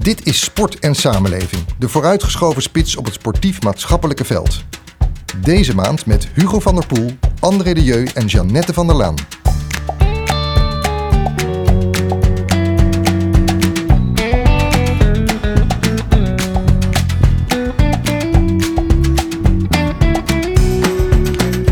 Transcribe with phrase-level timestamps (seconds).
[0.00, 4.64] Dit is Sport en Samenleving, de vooruitgeschoven spits op het sportief-maatschappelijke veld.
[5.42, 9.14] Deze maand met Hugo van der Poel, André de Jeu en Jeannette van der Laan.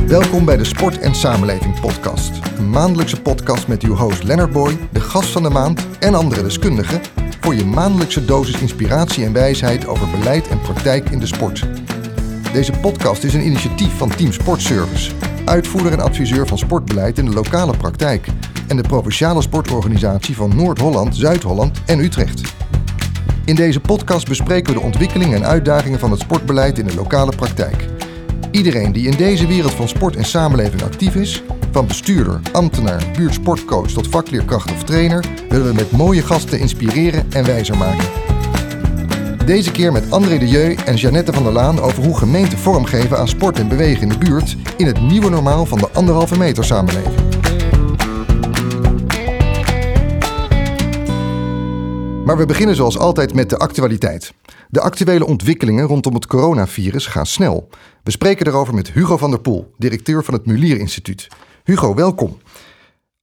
[0.07, 2.31] Welkom bij de Sport en Samenleving podcast.
[2.59, 6.43] Een maandelijkse podcast met uw host Leonard Boy, de gast van de maand en andere
[6.43, 7.01] deskundigen
[7.47, 11.67] voor je maandelijkse dosis inspiratie en wijsheid over beleid en praktijk in de sport.
[12.53, 15.13] Deze podcast is een initiatief van Team Sportservice,
[15.45, 18.27] uitvoerder en adviseur van sportbeleid in de lokale praktijk
[18.69, 22.41] en de provinciale sportorganisatie van Noord-Holland, Zuid-Holland en Utrecht.
[23.45, 27.37] In deze podcast bespreken we de ontwikkelingen en uitdagingen van het sportbeleid in de lokale
[27.37, 27.87] praktijk.
[28.51, 31.43] Iedereen die in deze wereld van sport en samenleving actief is,
[31.77, 37.45] van bestuurder, ambtenaar, buurtsportcoach tot vakleerkracht of trainer, willen we met mooie gasten inspireren en
[37.45, 38.09] wijzer maken.
[39.47, 43.19] Deze keer met André de Jeu en Jeannette van der Laan over hoe gemeenten vormgeven
[43.19, 46.65] aan sport en bewegen in de buurt in het nieuwe normaal van de anderhalve meter
[46.65, 47.15] samenleving.
[52.25, 54.33] Maar we beginnen zoals altijd met de actualiteit.
[54.69, 57.69] De actuele ontwikkelingen rondom het coronavirus gaan snel.
[58.03, 61.29] We spreken erover met Hugo van der Poel, directeur van het Mulier Instituut.
[61.67, 62.39] Hugo, welkom.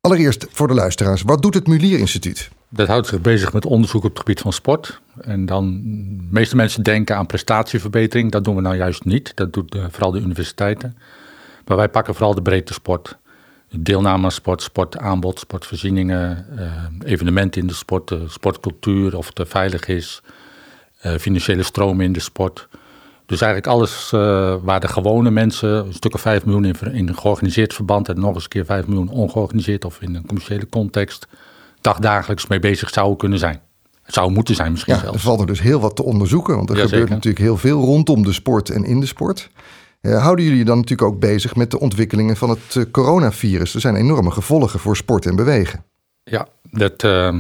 [0.02, 2.50] Allereerst voor de luisteraars, wat doet het Mulier Instituut?
[2.70, 5.02] Dat houdt zich bezig met onderzoek op het gebied van sport.
[5.22, 5.82] En dan,
[6.18, 8.32] de meeste mensen denken aan prestatieverbetering.
[8.32, 9.32] Dat doen we nou juist niet.
[9.36, 10.98] Dat doet uh, vooral de universiteiten.
[11.66, 13.18] Maar wij pakken vooral de breedte sport.
[13.72, 20.22] Deelname aan sport, sportaanbod, sportvoorzieningen, uh, evenementen in de sport, sportcultuur, of het veilig is,
[21.06, 22.68] uh, financiële stromen in de sport.
[23.26, 27.08] Dus eigenlijk alles uh, waar de gewone mensen, een stuk of 5 miljoen in, in
[27.08, 30.70] een georganiseerd verband en nog eens een keer 5 miljoen ongeorganiseerd of in een commerciële
[30.70, 31.28] context,
[31.82, 33.62] dagdagelijks mee bezig zouden kunnen zijn.
[34.04, 35.16] Het zou moeten zijn misschien ja, zelfs.
[35.16, 38.24] Er valt er dus heel wat te onderzoeken, want er gebeurt natuurlijk heel veel rondom
[38.24, 39.50] de sport en in de sport.
[40.02, 43.74] Eh, houden jullie je dan natuurlijk ook bezig met de ontwikkelingen van het eh, coronavirus?
[43.74, 45.84] Er zijn enorme gevolgen voor sport en bewegen.
[46.24, 47.36] Ja, dat, uh,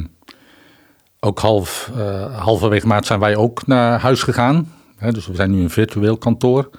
[1.20, 1.92] ook half,
[2.32, 4.72] halverwege maart zijn wij ook naar huis gegaan.
[5.04, 6.70] Hè, dus we zijn nu een virtueel kantoor.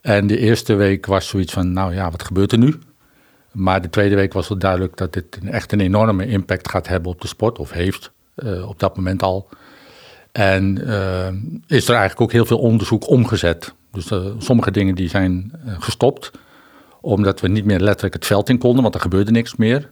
[0.00, 2.78] En de eerste week was zoiets van, nou ja, wat gebeurt er nu?
[3.52, 7.12] Maar de tweede week was wel duidelijk dat dit echt een enorme impact gaat hebben
[7.12, 9.48] op de sport, of heeft uh, op dat moment al.
[10.32, 11.26] En uh,
[11.66, 13.74] is er eigenlijk ook heel veel onderzoek omgezet.
[13.92, 16.30] Dus uh, sommige dingen die zijn gestopt,
[17.00, 19.90] omdat we niet meer letterlijk het veld in konden, want er gebeurde niks meer.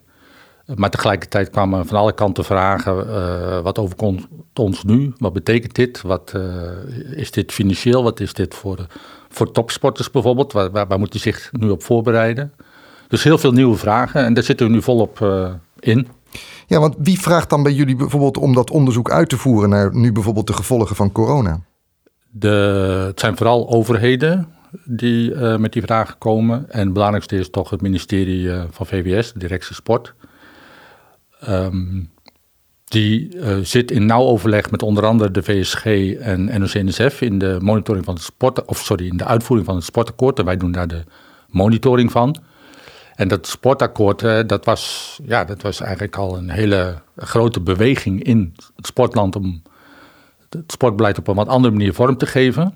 [0.75, 4.27] Maar tegelijkertijd kwamen van alle kanten vragen: uh, wat overkomt
[4.59, 5.13] ons nu?
[5.19, 6.03] Wat betekent dit?
[6.03, 8.03] Wat uh, is dit financieel?
[8.03, 8.87] Wat is dit voor,
[9.29, 10.53] voor topsporters bijvoorbeeld?
[10.53, 12.53] Waar, waar, waar zich nu op voorbereiden?
[13.09, 16.09] Dus heel veel nieuwe vragen en daar zitten we nu volop uh, in.
[16.67, 19.95] Ja, want wie vraagt dan bij jullie bijvoorbeeld om dat onderzoek uit te voeren naar
[19.95, 21.61] nu bijvoorbeeld de gevolgen van corona?
[22.31, 22.49] De,
[23.07, 24.49] het zijn vooral overheden
[24.85, 26.71] die uh, met die vragen komen.
[26.71, 30.15] En het belangrijkste is toch het ministerie van VWS, de directie sport.
[31.49, 32.11] Um,
[32.93, 35.85] die uh, zit in nauw overleg met onder andere de VSG
[36.19, 39.85] en NOC-NSF in de monitoring van het sport, of sorry, in de uitvoering van het
[39.85, 40.39] sportakkoord.
[40.39, 41.05] En wij doen daar de
[41.49, 42.37] monitoring van.
[43.15, 48.23] En dat sportakkoord, uh, dat, was, ja, dat was eigenlijk al een hele grote beweging
[48.23, 49.63] in het sportland om
[50.49, 52.75] het sportbeleid op een wat andere manier vorm te geven.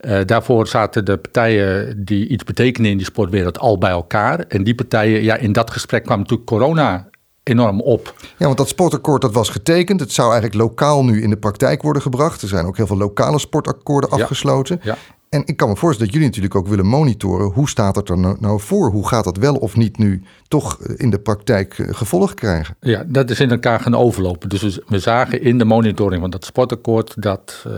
[0.00, 4.38] Uh, daarvoor zaten de partijen die iets betekenen in die sportwereld al bij elkaar.
[4.38, 7.08] En die partijen, ja, in dat gesprek kwam natuurlijk corona
[7.48, 8.14] enorm op.
[8.36, 10.00] Ja, want dat sportakkoord dat was getekend.
[10.00, 12.42] Het zou eigenlijk lokaal nu in de praktijk worden gebracht.
[12.42, 14.80] Er zijn ook heel veel lokale sportakkoorden afgesloten.
[14.82, 14.96] Ja.
[15.28, 17.50] En ik kan me voorstellen dat jullie natuurlijk ook willen monitoren.
[17.50, 18.90] Hoe staat het er nou, nou voor?
[18.90, 22.76] Hoe gaat dat wel of niet nu toch in de praktijk eh, gevolg krijgen?
[22.80, 24.48] Ja, dat is in elkaar gaan overlopen.
[24.48, 27.72] Dus we- zagen in de monitoring van dat sportakkoord dat eh,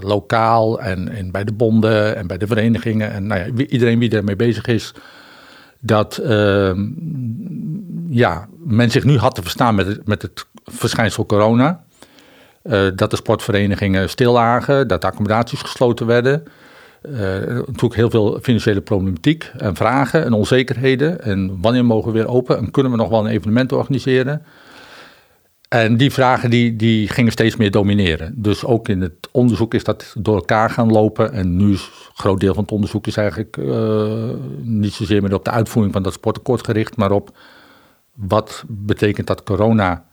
[0.00, 4.10] lokaal en, en bij de bonden en bij de verenigingen en nou ja, iedereen wie
[4.10, 4.94] ermee bezig is,
[5.80, 6.86] dat ehm,
[8.14, 11.84] ja, men zich nu had te verstaan met het, met het verschijnsel corona.
[12.62, 16.42] Eh, dat de sportverenigingen stil lagen, dat de accommodaties gesloten werden.
[17.02, 17.12] Eh,
[17.46, 21.22] natuurlijk heel veel financiële problematiek en vragen en onzekerheden.
[21.22, 24.42] En wanneer mogen we weer open en kunnen we nog wel een evenement organiseren?
[25.68, 28.32] En die vragen die, die gingen steeds meer domineren.
[28.36, 31.32] Dus ook in het onderzoek is dat door elkaar gaan lopen.
[31.32, 34.30] En nu is een groot deel van het onderzoek is eigenlijk uh,
[34.62, 37.36] niet zozeer meer op de uitvoering van dat sportakkoord gericht, maar op
[38.14, 40.04] wat betekent dat corona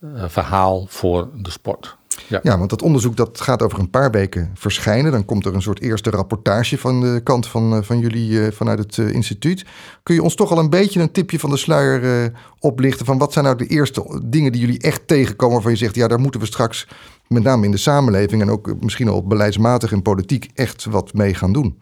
[0.00, 1.98] uh, verhaal voor de sport.
[2.26, 2.40] Ja.
[2.42, 5.12] ja, want dat onderzoek dat gaat over een paar weken verschijnen.
[5.12, 8.98] Dan komt er een soort eerste rapportage van de kant van, van jullie vanuit het
[8.98, 9.64] instituut.
[10.02, 13.32] Kun je ons toch al een beetje een tipje van de sluier oplichten van wat
[13.32, 16.40] zijn nou de eerste dingen die jullie echt tegenkomen waarvan je zegt, ja, daar moeten
[16.40, 16.88] we straks
[17.26, 21.34] met name in de samenleving en ook misschien al beleidsmatig en politiek echt wat mee
[21.34, 21.78] gaan doen?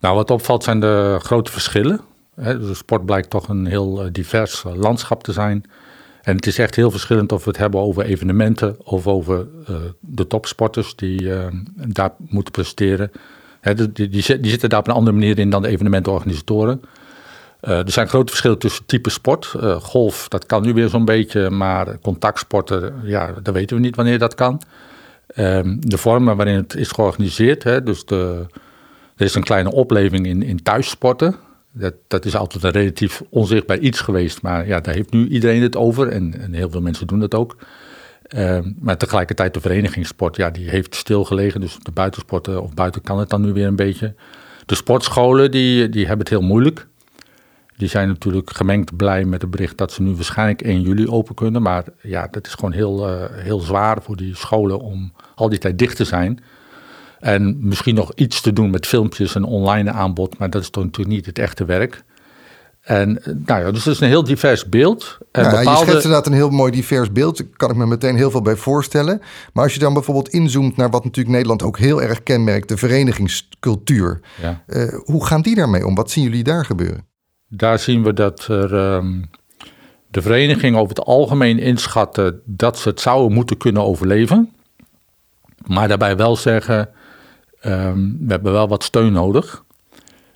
[0.00, 2.00] Nou, wat opvalt zijn de grote verschillen.
[2.34, 5.64] De sport blijkt toch een heel divers landschap te zijn.
[6.22, 9.76] En het is echt heel verschillend of we het hebben over evenementen of over uh,
[10.00, 11.30] de topsporters die
[11.74, 13.10] daar moeten presteren.
[13.92, 16.82] die, zitten daar op een andere manier in dan de evenementenorganisatoren.
[17.60, 19.46] Er zijn grote verschillen tussen type sport.
[19.80, 24.18] golf, dat kan nu weer zo'n beetje, maar contactsporten, ja, dat weten we niet wanneer
[24.18, 24.60] dat kan.
[25.26, 28.46] Ehm, de vormen waarin het is georganiseerd, dus de,
[29.16, 31.36] er is een kleine opleving in, in thuissporten.
[31.72, 34.42] Dat, dat is altijd een relatief onzichtbaar iets geweest.
[34.42, 36.08] Maar ja, daar heeft nu iedereen het over.
[36.08, 37.56] En, en heel veel mensen doen dat ook.
[38.36, 41.60] Uh, maar tegelijkertijd de verenigingssport, ja, die heeft stilgelegen.
[41.60, 44.14] Dus de buitensporten of buiten kan het dan nu weer een beetje.
[44.66, 46.86] De sportscholen, die, die hebben het heel moeilijk.
[47.76, 51.34] Die zijn natuurlijk gemengd blij met het bericht dat ze nu waarschijnlijk 1 juli open
[51.34, 51.62] kunnen.
[51.62, 55.58] Maar ja, dat is gewoon heel, uh, heel zwaar voor die scholen om al die
[55.58, 56.40] tijd dicht te zijn.
[57.22, 60.84] En misschien nog iets te doen met filmpjes en online aanbod, maar dat is toch
[60.84, 62.04] natuurlijk niet het echte werk.
[62.80, 65.18] En eh, nou ja, dus het is een heel divers beeld.
[65.32, 65.70] En bepaalde...
[65.70, 67.36] Je schetst inderdaad een heel mooi divers beeld.
[67.36, 69.20] Daar kan ik me meteen heel veel bij voorstellen.
[69.52, 72.76] Maar als je dan bijvoorbeeld inzoomt naar wat natuurlijk Nederland ook heel erg kenmerkt, de
[72.76, 74.20] verenigingscultuur.
[74.42, 74.62] Ja.
[74.66, 75.94] Uh, hoe gaan die daarmee om?
[75.94, 77.06] Wat zien jullie daar gebeuren?
[77.48, 79.30] Daar zien we dat er, um,
[80.10, 84.52] de vereniging over het algemeen inschatten dat ze het zouden moeten kunnen overleven.
[85.66, 86.88] Maar daarbij wel zeggen,
[87.62, 89.64] Ehm, we hebben wel wat steun nodig.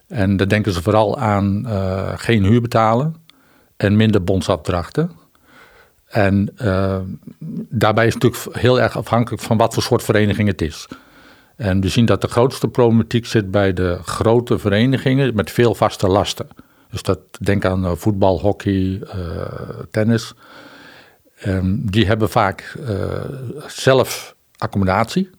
[0.06, 3.14] En daar denken ze vooral aan uh, geen huur betalen
[3.76, 5.10] en minder bondsafdrachten.
[6.06, 6.98] En uh,
[7.68, 10.88] daarbij is het natuurlijk heel erg afhankelijk van wat voor soort vereniging het is.
[11.56, 16.06] En we zien dat de grootste problematiek zit bij de grote verenigingen met veel vaste
[16.06, 16.48] lasten.
[16.90, 19.02] Dus dat, denk aan uh, voetbal, hockey,
[19.90, 20.34] tennis.
[21.46, 22.78] Um, die hebben vaak
[23.66, 25.30] zelf accommodatie.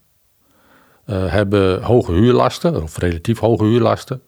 [1.09, 4.21] Uh, hebben hoge huurlasten, of relatief hoge huurlasten.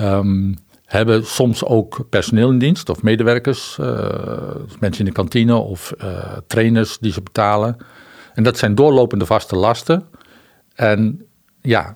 [0.00, 4.08] Um, hebben soms ook personeel in dienst of medewerkers, uh,
[4.80, 7.76] mensen in de kantine of uh, trainers die ze betalen.
[8.34, 10.04] En dat zijn doorlopende vaste lasten.
[10.74, 11.26] En
[11.60, 11.94] ja,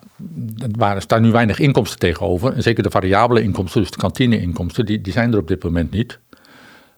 [0.79, 2.53] er staan nu weinig inkomsten tegenover.
[2.53, 5.91] En zeker de variabele inkomsten, dus de kantineinkomsten, die, die zijn er op dit moment
[5.91, 6.19] niet.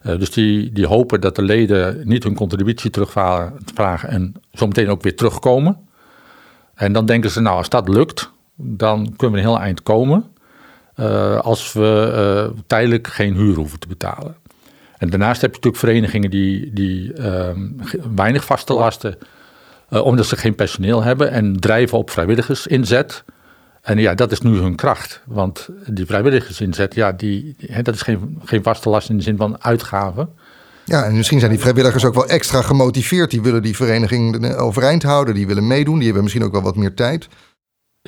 [0.02, 5.16] Dus die, die hopen dat de leden niet hun contributie terugvragen en zometeen ook weer
[5.16, 5.90] terugkomen.
[6.82, 10.26] En dan denken ze, nou, als dat lukt, dan kunnen we een heel eind komen.
[10.96, 12.12] Uh, als we
[12.54, 14.36] uh, tijdelijk geen huur hoeven te betalen.
[14.98, 17.50] En daarnaast heb je natuurlijk verenigingen die, die uh,
[18.16, 19.18] weinig vaste lasten,
[19.90, 23.24] uh, omdat ze geen personeel hebben en drijven op vrijwilligersinzet.
[23.82, 25.22] En ja, dat is nu hun kracht.
[25.26, 29.64] Want die vrijwilligersinzet, ja, die, dat is geen, geen vaste last in de zin van
[29.64, 30.30] uitgaven.
[30.92, 33.32] Ja, en misschien zijn die vrijwilligers ook wel extra gemotiveerd.
[33.32, 36.76] Die willen die vereniging overeind houden, die willen meedoen, die hebben misschien ook wel wat
[36.76, 37.28] meer tijd.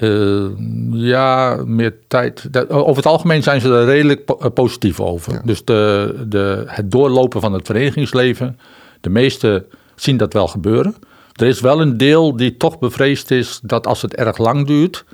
[0.02, 0.50] Uh,
[0.92, 2.50] ja, meer tijd.
[2.70, 5.42] Over het algemeen zijn ze er redelijk eh, positief over.
[5.46, 8.60] Dus de, de, het doorlopen van het verenigingsleven,
[9.02, 9.66] de meesten
[9.96, 10.96] zien dat wel gebeuren.
[11.34, 15.06] Er is wel een deel die toch bevreesd is dat als het erg lang duurt,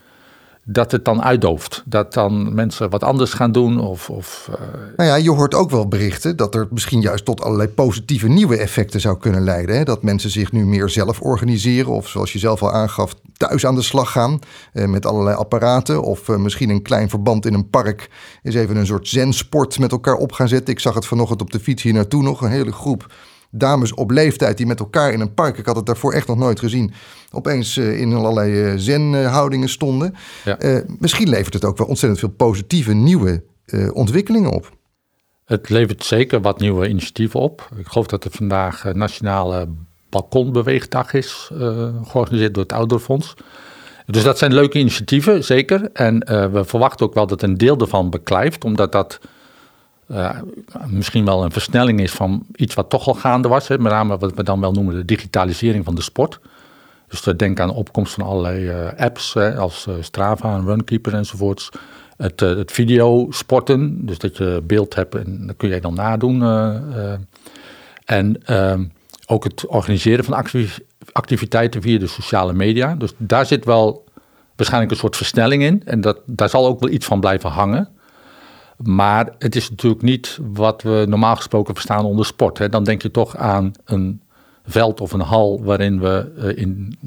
[0.66, 1.84] dat het dan uitdooft.
[1.86, 3.80] Dat dan mensen wat anders gaan doen.
[3.80, 4.56] Of, of, uh...
[4.96, 8.58] Nou ja, je hoort ook wel berichten dat er misschien juist tot allerlei positieve nieuwe
[8.58, 9.76] effecten zou kunnen leiden.
[9.76, 9.84] Hè?
[9.84, 11.92] Dat mensen zich nu meer zelf organiseren.
[11.92, 14.40] Of zoals je zelf al aangaf, thuis aan de slag gaan.
[14.74, 16.02] Eh, met allerlei apparaten.
[16.02, 18.10] Of eh, misschien een klein verband in een park.
[18.44, 20.74] Is even een soort zensport met elkaar op gaan zetten.
[20.74, 22.42] Ik zag het vanochtend op de fiets hier naartoe nog.
[22.42, 23.08] Een hele groep
[23.52, 26.38] dames op leeftijd die met elkaar in een park, ik had het daarvoor echt nog
[26.38, 26.94] nooit gezien,
[27.32, 30.16] opeens uh, in allerlei uh, zenhoudingen stonden.
[30.46, 30.62] Ja.
[30.62, 33.44] Uh, misschien levert het ook wel ontzettend veel positieve nieuwe
[33.94, 34.78] ontwikkelingen op.
[35.46, 37.70] Het levert zeker wat nieuwe initiatieven op.
[37.78, 39.68] Ik geloof dat er vandaag Nationale
[40.10, 41.50] Balkonbeweegdag is,
[42.04, 43.34] georganiseerd door het Ouderfonds.
[44.06, 45.90] Dus dat zijn leuke initiatieven, zeker.
[45.94, 46.20] En
[46.52, 49.20] we verwachten ook wel dat een deel ervan beklijft, omdat dat
[50.12, 50.30] uh,
[50.88, 53.68] misschien wel een versnelling is van iets wat toch al gaande was.
[53.68, 56.40] Hè, met name wat we dan wel noemen de digitalisering van de sport.
[57.08, 61.14] Dus denk aan de opkomst van allerlei uh, apps hè, als uh, Strava en Runkeeper
[61.14, 61.70] enzovoorts.
[62.18, 66.42] Het, het videosporten, dus dat je beeld hebt en dat kun je dan nadoen.
[68.06, 68.84] en ehm,
[69.26, 70.44] ook het organiseren van
[71.12, 72.96] activiteiten via de sociale media.
[72.96, 74.06] Dus daar zit wel
[74.56, 75.82] waarschijnlijk een soort versnelling in.
[75.86, 77.90] En dat, daar zal ook wel iets van blijven hangen.
[78.84, 82.58] Maar het is natuurlijk niet wat we normaal gesproken verstaan onder sport.
[82.58, 82.70] Hè.
[82.70, 84.22] Dan denk je toch aan een
[84.70, 86.98] veld of een hal waarin we uh, in,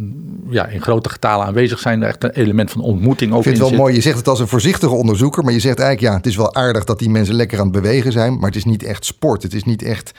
[0.50, 2.02] ja, in grote getalen aanwezig zijn.
[2.02, 3.95] Echt een element van ontmoeting ook Ik vind het wel mooi.
[3.95, 6.54] Je zegt het als een voorzichtige onderzoeker, maar je zegt eigenlijk ja, het is wel
[6.54, 9.42] aardig dat die mensen lekker aan het bewegen zijn, maar het is niet echt sport.
[9.42, 10.12] Het is niet echt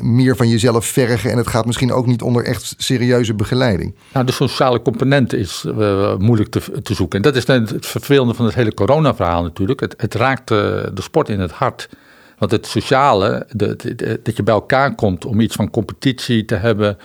[0.00, 3.94] meer van jezelf vergen en het gaat misschien ook niet onder echt serieuze begeleiding.
[4.12, 7.16] Nou, de sociale component is uh, moeilijk te, te zoeken.
[7.16, 9.80] En dat is het vervelende van het hele corona-verhaal natuurlijk.
[9.80, 10.58] Het, het raakt uh,
[10.94, 11.88] de sport in het hart.
[12.38, 13.46] Want het sociale,
[14.22, 16.98] dat je bij elkaar komt om iets van competitie te hebben,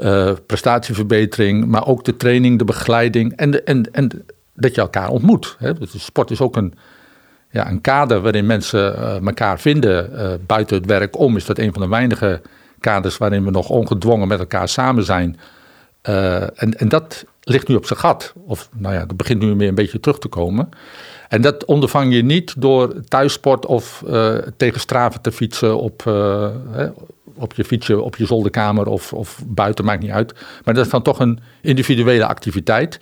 [0.00, 5.56] uh, prestatieverbetering, maar ook de training, de begeleiding en, en, en dat je elkaar ontmoet.
[5.58, 5.72] Hè.
[5.86, 6.74] Sport is ook een,
[7.50, 11.36] ja, een kader waarin mensen uh, elkaar vinden uh, buiten het werk om.
[11.36, 12.40] Is dat een van de weinige
[12.80, 15.38] kaders waarin we nog ongedwongen met elkaar samen zijn.
[16.02, 18.32] en, en dat ligt nu op zijn gat.
[18.46, 20.68] Of nou ja, dat begint nu weer een beetje terug te komen.
[21.28, 26.48] En dat ondervang je niet door thuissport of uh, tegen straven te fietsen op, uh,
[27.34, 30.34] op je fietsje, op je zolderkamer of, of buiten, maakt niet uit.
[30.64, 33.00] Maar dat is dan toch een individuele activiteit.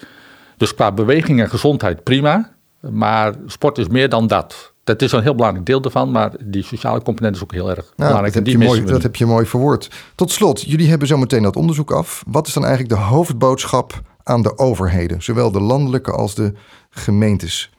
[0.57, 2.55] Dus qua beweging en gezondheid prima.
[2.81, 4.75] Maar sport is meer dan dat.
[4.85, 7.85] Dat is een heel belangrijk deel ervan, maar die sociale component is ook heel erg
[7.85, 8.35] nou, belangrijk.
[8.35, 9.91] Dat, heb je, mooi, dat heb je mooi verwoord.
[10.15, 12.25] Tot slot, jullie hebben zo meteen dat onderzoek af.
[12.27, 16.53] Wat is dan eigenlijk de hoofdboodschap aan de overheden, zowel de landelijke als de
[16.91, 17.71] gemeentes?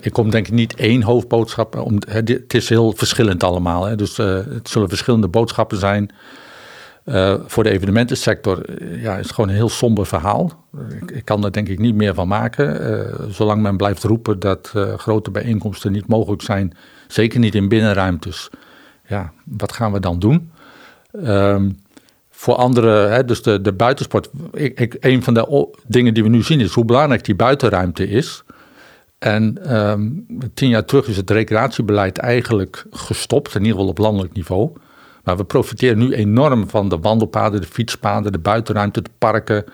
[0.00, 1.76] Ik kom denk ik niet één hoofdboodschap.
[1.76, 3.84] Om, het is heel verschillend allemaal.
[3.84, 3.96] Hè.
[3.96, 6.10] Dus uh, het zullen verschillende boodschappen zijn.
[7.04, 8.64] Uh, voor de evenementensector
[9.00, 10.64] ja, is het gewoon een heel somber verhaal.
[11.00, 13.32] Ik, ik kan er denk ik niet meer van maken.
[13.32, 16.76] Zolang men blijft roepen dat grote bijeenkomsten niet mogelijk zijn.
[17.08, 18.50] Zeker niet in binnenruimtes.
[19.06, 20.50] Ja, wat gaan we dan doen?
[21.12, 21.82] Um,
[22.30, 24.30] voor anderen, hè, dus de, de buitensport.
[24.52, 28.43] Ik, een van de dingen die we nu zien is hoe belangrijk die buitenruimte is.
[29.24, 34.34] En um, tien jaar terug is het recreatiebeleid eigenlijk gestopt, in ieder geval op landelijk
[34.34, 34.72] niveau.
[35.22, 39.64] Maar we profiteren nu enorm van de wandelpaden, de fietspaden, de buitenruimte, de parken,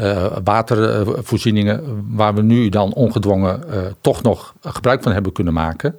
[0.00, 1.82] uh, watervoorzieningen,
[2.16, 5.96] waar we nu dan ongedwongen uh, toch nog gebruik van hebben kunnen maken.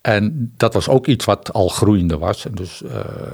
[0.00, 2.46] En dat was ook iets wat al groeiende was.
[2.46, 2.82] En dus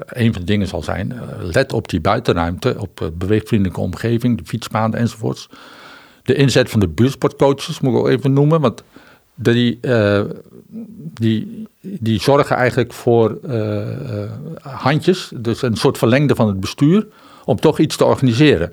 [0.06, 5.00] een van de dingen zal zijn, let op die buitenruimte, op beweegvriendelijke omgeving, de fietspaden
[5.00, 5.48] enzovoorts
[6.28, 8.60] de inzet van de buurtsportcoaches, moet ik ook even noemen.
[8.60, 8.82] Want
[9.34, 10.20] die, uh,
[11.14, 13.86] die, die zorgen eigenlijk voor uh,
[14.62, 17.06] handjes, dus een soort verlengde van het bestuur,
[17.44, 18.72] om toch iets te organiseren.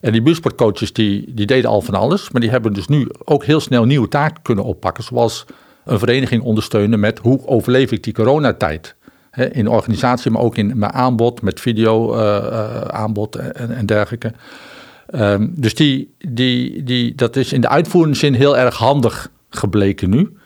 [0.00, 3.44] En die buurtsportcoaches die, die deden al van alles, maar die hebben dus nu ook
[3.44, 5.04] heel snel nieuwe taken kunnen oppakken.
[5.04, 5.44] Zoals
[5.84, 8.94] een vereniging ondersteunen met hoe overleef ik die coronatijd.
[9.30, 12.14] He, in organisatie, maar ook in mijn aanbod, met video
[12.86, 14.32] aanbod en dergelijke.
[15.14, 20.36] Um, dus die, die, die, dat is in de uitvoeringszin heel erg handig gebleken nu.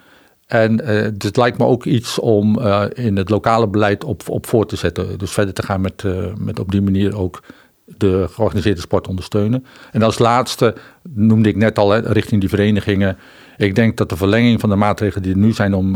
[0.47, 0.89] En uh,
[1.19, 4.77] het lijkt me ook iets om uh, in het lokale beleid op, op voor te
[4.77, 5.19] zetten.
[5.19, 7.43] Dus verder te gaan met, uh, met op die manier ook
[7.85, 9.65] de georganiseerde sport ondersteunen.
[9.93, 10.75] En als laatste
[11.09, 13.17] noemde ik net al richting die verenigingen.
[13.57, 15.95] Ik denk dat de verlenging van de maatregelen die er nu zijn om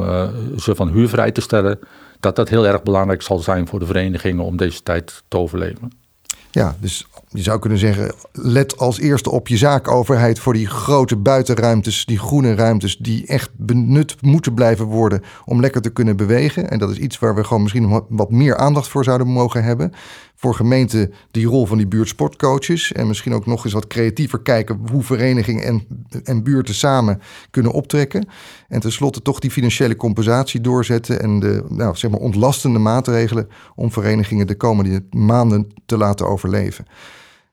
[0.59, 1.79] ze van huur vrij te stellen,
[2.21, 5.91] dat dat heel erg belangrijk zal zijn voor de verenigingen om deze tijd te overleven.
[6.57, 11.17] Ja, dus je zou kunnen zeggen, let als eerste op je zaakoverheid voor die grote
[11.17, 16.71] buitenruimtes, die groene ruimtes, die echt benut moeten blijven worden om lekker te kunnen bewegen.
[16.71, 19.93] En dat is iets waar we gewoon misschien wat meer aandacht voor zouden mogen hebben.
[20.37, 22.93] Voor gemeenten die rol van die buurtsportcoaches.
[22.93, 25.87] En misschien ook nog eens wat creatiever kijken hoe verenigingen en,
[26.25, 28.29] en buurten samen kunnen optrekken.
[28.69, 33.93] En tenslotte toch die financiële compensatie doorzetten en de nou, zeg maar ontlastende maatregelen om
[33.93, 36.87] verenigingen de komende maanden te laten overleven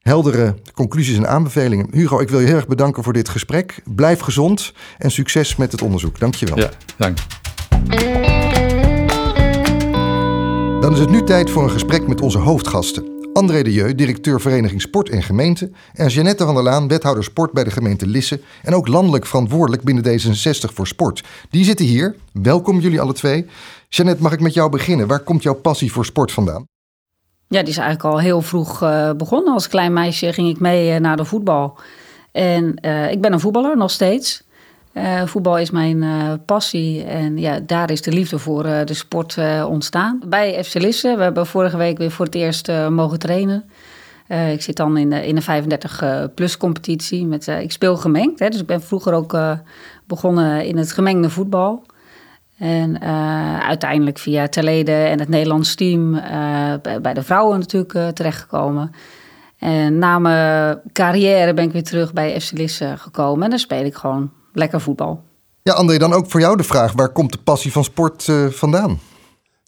[0.04, 1.88] heldere conclusies en aanbevelingen.
[1.92, 3.82] Hugo, ik wil je heel erg bedanken voor dit gesprek.
[3.86, 6.20] Blijf gezond en succes met het onderzoek.
[6.20, 6.58] Dankjewel.
[6.58, 7.18] Ja, dank.
[10.84, 13.30] Dan is het nu tijd voor een gesprek met onze hoofdgasten.
[13.34, 15.72] André de Jeu, directeur Vereniging Sport en Gemeente.
[15.94, 18.42] En Jeannette van der Laan, wethouder sport bij de gemeente Lisse.
[18.63, 21.24] En ook landelijk verantwoordelijk binnen D66 voor sport.
[21.50, 22.16] Die zitten hier.
[22.32, 23.46] Welkom jullie alle twee.
[23.90, 25.08] Jeannette, mag ik met jou beginnen?
[25.08, 26.68] Waar komt jouw passie voor sport vandaan?
[27.48, 29.54] Ja, die is eigenlijk al heel vroeg uh, begonnen.
[29.54, 31.78] Als klein meisje ging ik mee uh, naar de voetbal.
[32.32, 34.43] En uh, ik ben een voetballer, nog steeds.
[35.26, 36.06] Voetbal is mijn
[36.46, 40.22] passie en ja, daar is de liefde voor de sport ontstaan.
[40.28, 43.64] Bij FC Lisse, we hebben vorige week weer voor het eerst mogen trainen.
[44.28, 45.64] ik zit dan in de, in de
[46.32, 47.26] 35-plus competitie.
[47.26, 49.38] Met, ik speel gemengd, hè, dus ik ben vroeger ook
[50.08, 51.86] begonnen in het gemengde voetbal.
[52.58, 53.02] En
[53.62, 56.12] uiteindelijk via Terleden en het Nederlands team
[57.02, 58.92] bij de vrouwen natuurlijk terechtgekomen.
[59.64, 63.44] En na mijn carrière ben ik weer terug bij FC Lisse gekomen.
[63.44, 65.22] En dan speel ik gewoon lekker voetbal.
[65.63, 69.00] Ja, André, dan ook voor jou de vraag: waar komt de passie van sport vandaan?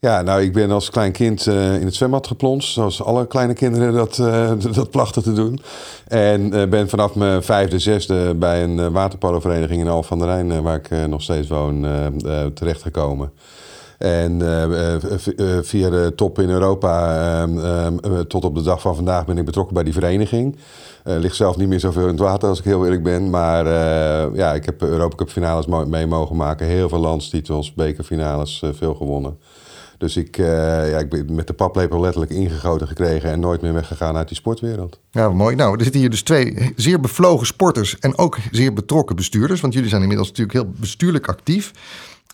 [0.06, 2.74] Ja, nou, ik ben als klein kind uh, in het zwembad geplonst.
[2.74, 5.60] Zoals alle kleine kinderen dat, uh, dat plachten te doen.
[6.08, 10.62] En uh, ben vanaf mijn vijfde, zesde bij een waterpolovereniging in Al van der Rijn...
[10.62, 11.88] waar ik nog steeds woon,
[12.54, 13.32] terechtgekomen.
[13.98, 14.40] En
[15.64, 17.48] via de top in Europa
[18.28, 20.58] tot op de dag van vandaag ben ik betrokken bij die vereniging.
[21.04, 23.30] Ligt zelf niet meer zoveel in het water als ik heel eerlijk ben.
[23.30, 23.66] Maar
[24.36, 26.68] ja, ik heb Europa Cup finales mee mogen maken.
[26.68, 29.38] Heel veel landstitels, bekerfinales, veel gewonnen.
[29.98, 34.18] Dus ik, ja, ik ben met de paplepel letterlijk ingegoten gekregen en nooit meer weggegaan
[34.18, 35.00] uit die sportwereld.
[35.12, 35.56] Ja, mooi.
[35.56, 39.62] Nou, er zitten hier dus twee zeer bevlogen sporters en ook zeer betrokken bestuurders.
[39.62, 41.72] Want jullie zijn inmiddels natuurlijk heel bestuurlijk actief.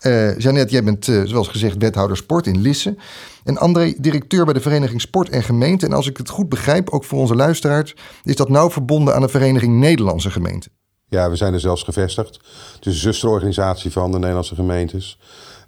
[0.02, 2.96] Uh, Jeannette, jij bent uh, zoals gezegd wethouder sport in Lisse.
[3.44, 5.86] En André, directeur bij de Vereniging Sport en Gemeente.
[5.86, 9.20] En als ik het goed begrijp, ook voor onze luisteraars, is dat nauw verbonden aan
[9.20, 10.72] de Vereniging Nederlandse Gemeenten.
[11.08, 12.34] Ja, we zijn er zelfs gevestigd.
[12.74, 15.18] Het is een zusterorganisatie van de Nederlandse gemeentes,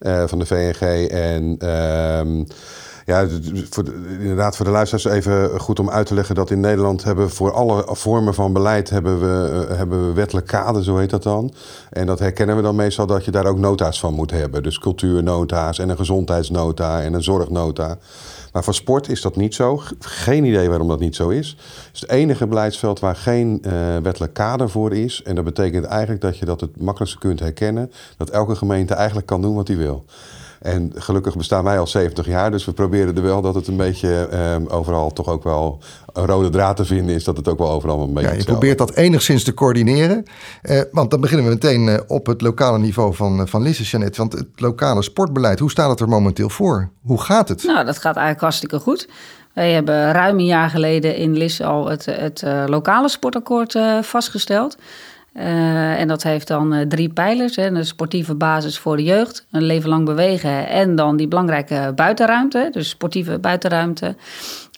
[0.01, 1.09] uh, van de VNG.
[1.09, 2.45] En ehm,
[3.05, 3.27] ja,
[4.19, 7.53] inderdaad voor de luisteraars even goed om uit te leggen dat in Nederland hebben voor
[7.53, 11.55] alle vormen van beleid hebben we, uh, hebben we wettelijk kader, zo heet dat dan.
[11.91, 14.63] En dat herkennen we dan meestal dat je daar ook nota's van moet hebben.
[14.63, 17.99] Dus cultuurnota's en een gezondheidsnota en een zorgnota.
[18.53, 19.81] Maar voor sport is dat niet zo.
[19.99, 21.49] Geen idee waarom dat niet zo is.
[21.49, 25.23] Het is het enige beleidsveld waar geen uh, wettelijk kader voor is.
[25.23, 27.93] En dat betekent eigenlijk dat je dat het makkelijkste kunt herkennen.
[28.17, 30.05] Dat elke gemeente eigenlijk kan doen wat hij wil.
[30.65, 33.77] En gelukkig bestaan wij al 70 jaar, dus we proberen er wel dat het een
[33.77, 35.79] beetje um, overal toch ook wel
[36.13, 37.25] een rode draad te vinden is.
[37.25, 38.31] Dat het ook wel overal een beetje.
[38.31, 40.25] Ja, je probeert dat enigszins te coördineren.
[40.63, 43.83] Uh, want dan beginnen we meteen uh, op het lokale niveau van, uh, van Lisse,
[43.83, 44.19] Jeannette.
[44.19, 46.91] Want het lokale sportbeleid, hoe staat het er momenteel voor?
[47.03, 47.63] Hoe gaat het?
[47.65, 49.09] Nou, dat gaat eigenlijk hartstikke goed.
[49.53, 54.77] Wij hebben ruim een jaar geleden in Lisse al het, het lokale sportakkoord vastgesteld.
[55.37, 57.57] Uh, en dat heeft dan uh, drie pijlers.
[57.57, 61.93] Hè, een sportieve basis voor de jeugd, een leven lang bewegen en dan die belangrijke
[61.95, 64.17] buitenruimte, dus sportieve buitenruimte.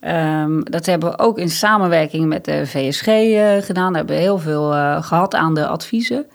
[0.04, 3.92] Um, dat hebben we ook in samenwerking met de VSG uh, gedaan.
[3.92, 4.70] Daar hebben we heel veel
[5.02, 6.26] gehad aan de adviezen.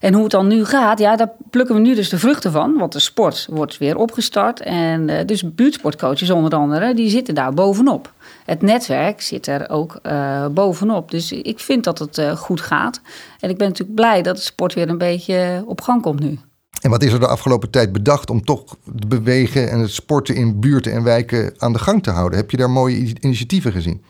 [0.00, 2.78] En hoe het dan nu gaat, ja, daar plukken we nu dus de vruchten van.
[2.78, 4.60] Want de sport wordt weer opgestart.
[4.60, 8.12] En dus buurtsportcoaches onder andere, die zitten daar bovenop.
[8.44, 11.10] Het netwerk zit er ook uh, bovenop.
[11.10, 13.00] Dus ik vind dat het uh, goed gaat.
[13.40, 16.38] En ik ben natuurlijk blij dat de sport weer een beetje op gang komt nu.
[16.80, 20.34] En wat is er de afgelopen tijd bedacht om toch het bewegen en het sporten
[20.34, 22.38] in buurten en wijken aan de gang te houden?
[22.38, 24.02] Heb je daar mooie initiatieven gezien?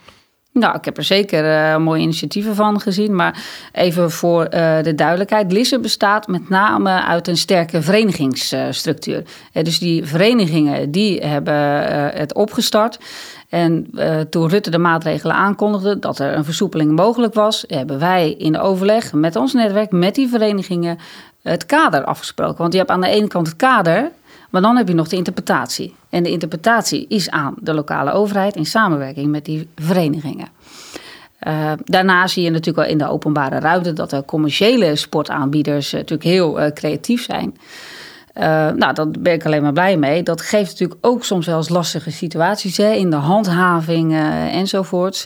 [0.53, 3.15] Nou, ik heb er zeker uh, mooie initiatieven van gezien.
[3.15, 5.53] Maar even voor uh, de duidelijkheid.
[5.53, 9.25] Lisse bestaat met name uit een sterke verenigingsstructuur.
[9.53, 11.55] Uh, dus die verenigingen die hebben
[12.19, 12.99] het opgestart.
[13.53, 13.91] En
[14.31, 17.65] toen Rutte de maatregelen aankondigde dat er een versoepeling mogelijk was...
[17.67, 20.99] hebben wij in overleg met ons netwerk, met die verenigingen...
[21.43, 22.57] het kader afgesproken.
[22.57, 24.11] Want je hebt aan de ene kant het kader...
[24.51, 25.95] Maar dan heb je nog de interpretatie.
[26.09, 30.49] En de interpretatie is aan de lokale overheid in samenwerking met die verenigingen.
[31.47, 36.23] Uh, daarna zie je natuurlijk wel in de openbare ruimte dat de commerciële sportaanbieders natuurlijk
[36.23, 37.57] heel creatief zijn.
[38.37, 40.23] Uh, nou, daar ben ik alleen maar blij mee.
[40.23, 44.15] Dat geeft natuurlijk ook soms wel eens lastige situaties hè, in de handhaving
[44.53, 45.25] enzovoorts.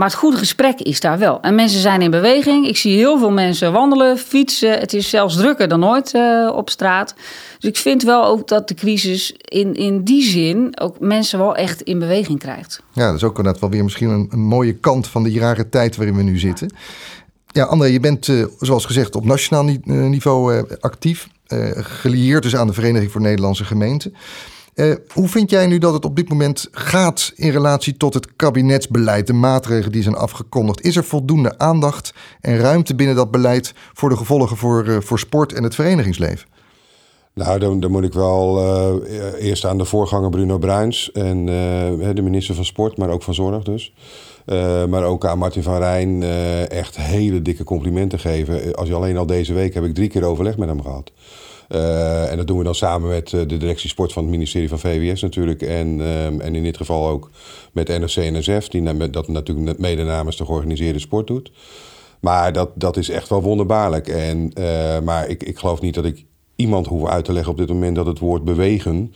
[0.00, 1.40] Maar het goede gesprek is daar wel.
[1.40, 2.66] En mensen zijn in beweging.
[2.66, 4.78] Ik zie heel veel mensen wandelen, fietsen.
[4.78, 7.14] Het is zelfs drukker dan ooit uh, op straat.
[7.58, 11.56] Dus ik vind wel ook dat de crisis in, in die zin ook mensen wel
[11.56, 12.82] echt in beweging krijgt.
[12.92, 15.96] Ja, dat is ook inderdaad wel weer misschien een, mooie kant van de rare tijd
[15.96, 16.74] waarin we nu zitten.
[17.52, 21.28] André, je bent uh, zoals gezegd op nationaal niveau uh, actief.
[21.76, 24.14] gelieerd dus aan de Vereniging voor Nederlandse Gemeenten.
[25.12, 29.26] Hoe vind jij nu dat het op dit moment gaat in relatie tot het kabinetsbeleid,
[29.26, 30.80] de maatregelen die zijn afgekondigd?
[30.80, 35.52] Is er voldoende aandacht en ruimte binnen dat beleid voor de gevolgen voor, voor sport
[35.52, 36.48] en het verenigingsleven?
[37.34, 38.60] Nou, dan, dan moet ik wel
[39.38, 41.46] eerst aan de voorganger Bruno Bruins en
[42.14, 43.92] de minister van Sport, maar ook van Zorg dus.
[44.88, 46.22] Maar ook aan Martin van Rijn
[46.68, 48.74] echt hele dikke complimenten geven.
[48.74, 51.12] Als je alleen al deze week heb ik drie keer overleg met hem gehad.
[52.30, 55.22] En dat doen we dan samen met de directie sport van het ministerie van VWS
[55.22, 55.62] natuurlijk.
[55.62, 57.30] En, um, en in dit geval ook
[57.72, 61.52] met NRC-NSF, die dat natuurlijk mede namens de georganiseerde sport doet.
[62.20, 64.08] Maar dat, dat is echt wel wonderbaarlijk.
[64.08, 64.52] En,
[65.04, 66.24] maar ik, ik geloof niet dat ik
[66.56, 69.14] iemand hoef uit te leggen op dit moment dat het woord bewegen,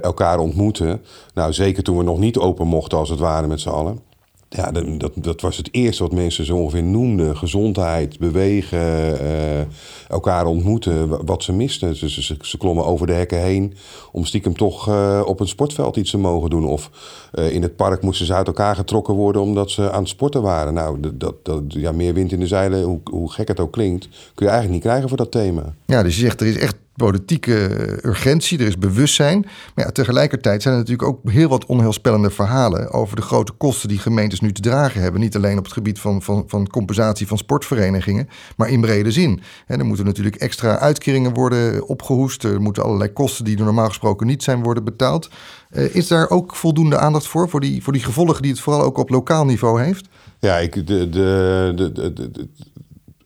[0.00, 1.02] elkaar ontmoeten.
[1.34, 4.11] Nou, zeker toen we nog niet open mochten als het ware met z'n allen.
[4.54, 7.36] Ja, dat, dat was het eerste wat mensen zo ongeveer noemden.
[7.36, 8.78] Gezondheid, bewegen,
[9.22, 9.60] uh,
[10.08, 11.96] elkaar ontmoeten, wat ze misten.
[11.96, 13.74] Ze, ze, ze, klommen over de hekken heen
[14.12, 16.66] om stiekem toch uh, op een sportveld iets te mogen doen.
[16.66, 16.90] Of
[17.34, 20.42] uh, in het park moesten ze uit elkaar getrokken worden omdat ze aan het sporten
[20.42, 20.74] waren.
[20.74, 24.08] Nou, dat, dat, ja, meer wind in de zeilen, hoe, hoe gek het ook klinkt,
[24.34, 25.74] kun je eigenlijk niet krijgen voor dat thema.
[25.86, 27.68] Ja, dus je zegt er is echt politieke
[28.02, 29.46] urgentie, er is bewustzijn.
[29.74, 33.88] Maar ja, tegelijkertijd zijn er natuurlijk ook heel wat onheilspellende verhalen over de grote kosten
[33.88, 35.20] die gemeentes nu te dragen hebben.
[35.20, 39.40] Niet alleen op het gebied van, van, van compensatie van sportverenigingen, maar in brede zin.
[39.66, 42.44] En er moeten natuurlijk extra uitkeringen worden opgehoest.
[42.44, 45.30] Er moeten allerlei kosten die normaal gesproken niet zijn worden betaald.
[45.70, 48.82] Uh, is daar ook voldoende aandacht voor, voor die, voor die gevolgen die het vooral
[48.82, 50.08] ook op lokaal niveau heeft?
[50.38, 52.48] Ja, ik, de, de, de,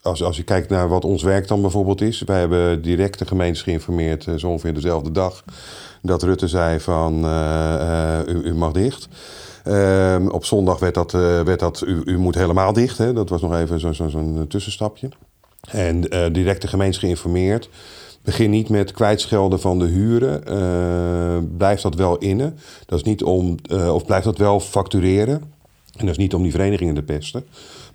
[0.06, 2.22] als, als je kijkt naar wat ons werk dan bijvoorbeeld is.
[2.26, 5.44] Wij hebben direct de gemeentes geïnformeerd, uh, zo ongeveer dezelfde dag.
[6.02, 9.08] Dat Rutte zei van uh, u, u, mag dicht.
[9.64, 12.98] Ehm, op zondag werd dat, werd dat u, u moet helemaal dicht.
[12.98, 13.12] Hè?
[13.12, 15.08] Dat was nog even zo'n zo, zo tussenstapje.
[15.70, 16.00] En
[16.32, 17.68] direct de gemeentes geïnformeerd.
[18.22, 21.56] Begin niet met kwijtschelden van de huren.
[21.56, 22.58] blijf dat wel innen.
[22.86, 25.52] Dat is niet om, of blijf dat wel factureren.
[25.96, 27.44] En dat is niet om die verenigingen te pesten.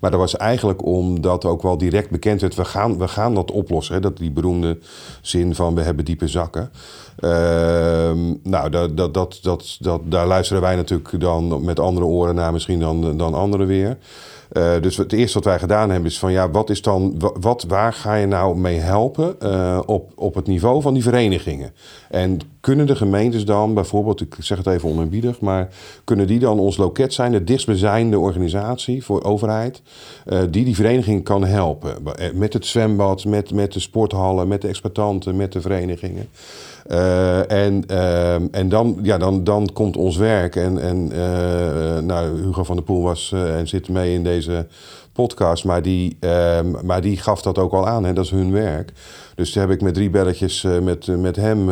[0.00, 2.54] Maar dat was eigenlijk omdat ook wel direct bekend werd...
[2.54, 3.94] we gaan, we gaan dat oplossen.
[3.94, 4.00] Hè?
[4.00, 4.78] Dat die beroemde
[5.20, 6.70] zin van we hebben diepe zakken.
[7.20, 7.30] Uh,
[8.42, 12.52] nou, dat, dat, dat, dat, dat, daar luisteren wij natuurlijk dan met andere oren naar...
[12.52, 13.98] misschien dan, dan anderen weer.
[14.56, 17.64] Uh, dus het eerste wat wij gedaan hebben is van ja, wat is dan, wat,
[17.68, 21.72] waar ga je nou mee helpen uh, op, op het niveau van die verenigingen?
[22.10, 25.68] En kunnen de gemeentes dan bijvoorbeeld, ik zeg het even oneerbiedig, maar
[26.04, 29.82] kunnen die dan ons loket zijn, de dichtstbijzijnde organisatie voor overheid,
[30.26, 31.94] uh, die die vereniging kan helpen?
[32.34, 36.28] Met het zwembad, met, met de sporthallen, met de exploitanten, met de verenigingen.
[36.92, 40.56] Uh, en uh, en dan, ja, dan, dan komt ons werk.
[40.56, 44.66] En, en uh, nou, Hugo van der Poel was en zit mee in deze
[45.12, 48.04] podcast, maar die, ehm, maar die gaf dat ook al aan.
[48.04, 48.12] Hè?
[48.12, 48.92] Dat is hun werk.
[49.34, 51.70] Dus heb ik met drie belletjes met, met hem,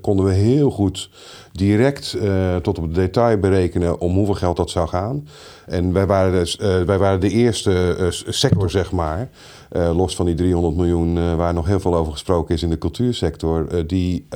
[0.00, 1.10] konden we heel goed
[1.52, 2.16] direct
[2.62, 5.28] tot op het detail berekenen om hoeveel geld dat zou gaan.
[5.66, 7.96] En wij waren, dus, wij waren de eerste
[8.28, 9.28] sector, zeg maar.
[9.76, 12.70] Uh, los van die 300 miljoen uh, waar nog heel veel over gesproken is in
[12.70, 14.26] de cultuursector, uh, die,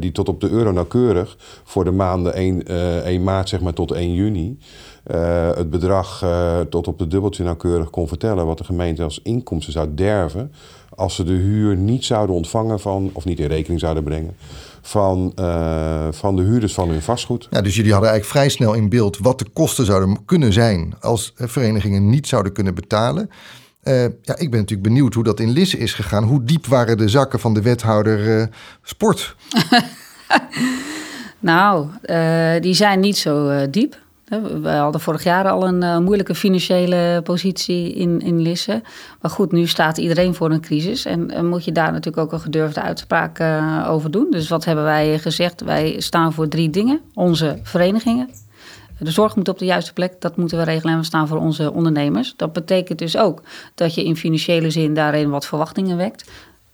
[0.00, 2.66] die tot op de euro nauwkeurig voor de maanden 1,
[3.04, 4.58] 1 maart zeg maar, tot 1 juni
[5.54, 6.24] het bedrag
[6.68, 10.52] tot op de dubbeltje nauwkeurig kon vertellen wat de gemeente als inkomsten zou derven
[10.94, 14.36] als ze de huur niet zouden ontvangen van, of niet in rekening zouden brengen,
[14.80, 15.32] van,
[16.10, 17.48] van de huurders van hun vastgoed.
[17.50, 20.94] Ja, dus jullie hadden eigenlijk vrij snel in beeld wat de kosten zouden kunnen zijn
[21.00, 23.30] als verenigingen niet zouden kunnen betalen.
[23.88, 26.24] Uh, ja, ik ben natuurlijk benieuwd hoe dat in Lisse is gegaan.
[26.24, 28.46] Hoe diep waren de zakken van de wethouder uh,
[28.82, 29.36] sport?
[31.38, 34.04] nou, uh, die zijn niet zo diep.
[34.62, 38.82] We hadden vorig jaar al een moeilijke financiële positie in, in Lisse.
[39.20, 41.04] Maar goed, nu staat iedereen voor een crisis.
[41.04, 43.40] En moet je daar natuurlijk ook een gedurfde uitspraak
[43.88, 44.30] over doen.
[44.30, 45.60] Dus wat hebben wij gezegd?
[45.60, 47.00] Wij staan voor drie dingen.
[47.14, 48.28] Onze verenigingen,
[48.98, 51.38] de zorg moet op de juiste plek, dat moeten we regelen en we staan voor
[51.38, 52.34] onze ondernemers.
[52.36, 53.42] Dat betekent dus ook
[53.74, 56.24] dat je in financiële zin daarin wat verwachtingen wekt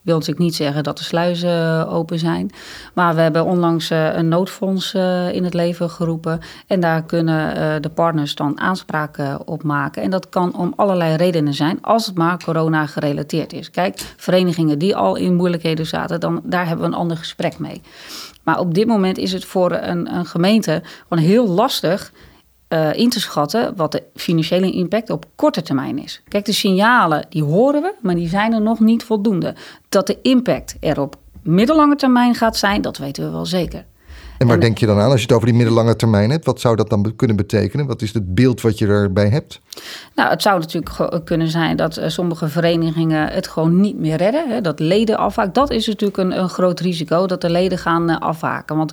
[0.02, 2.50] wil natuurlijk niet zeggen dat de sluizen open zijn.
[2.94, 6.40] Maar we hebben onlangs eh, een noodfonds eh, in het leven geroepen.
[6.66, 10.02] En daar kunnen eh, de partners dan aanspraak op maken.
[10.02, 13.70] En dat kan om allerlei redenen zijn, als het maar corona gerelateerd is.
[13.70, 17.80] Kijk, verenigingen die al in moeilijkheden zaten, dan, daar hebben we een ander gesprek mee.
[18.42, 22.12] Maar op dit moment is het voor een, een gemeente gewoon heel lastig
[22.68, 26.22] uh, in te schatten wat de financiële impact op korte termijn is.
[26.28, 29.54] Kijk, de signalen die horen we, maar die zijn er nog niet voldoende.
[29.88, 33.84] Dat de impact er op middellange termijn gaat zijn, dat weten we wel zeker.
[34.42, 36.44] En waar denk je dan aan als je het over die middellange termijn hebt?
[36.44, 37.86] Wat zou dat dan kunnen betekenen?
[37.86, 39.60] Wat is het beeld wat je erbij hebt?
[40.14, 44.48] Nou, het zou natuurlijk kunnen zijn dat eh, sommige verenigingen het gewoon niet meer redden.
[44.48, 45.52] Hè, dat leden afhaken.
[45.52, 48.76] Dat is natuurlijk een, een groot risico, dat de leden gaan uh, afhaken.
[48.76, 48.92] Want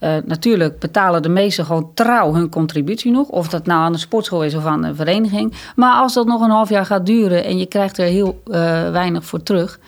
[0.00, 3.28] uh, natuurlijk betalen de meesten gewoon trouw hun contributie nog.
[3.28, 5.54] Of dat nou aan de sportschool is of aan de vereniging.
[5.76, 8.42] Maar als dat nog een half jaar gaat duren en je krijgt er heel
[8.92, 9.78] weinig voor terug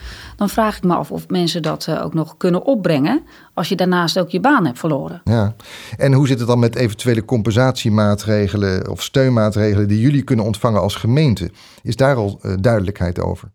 [0.40, 3.23] dan vraag ik me af of mensen dat uh, ook nog kunnen opbrengen
[3.55, 5.20] als je daarnaast ook je baan hebt verloren.
[5.25, 5.55] Ja,
[5.96, 10.94] en hoe zit het dan met eventuele compensatiemaatregelen of steunmaatregelen die jullie kunnen ontvangen als
[10.94, 11.51] gemeente?
[11.83, 13.51] Is daar al duidelijkheid over?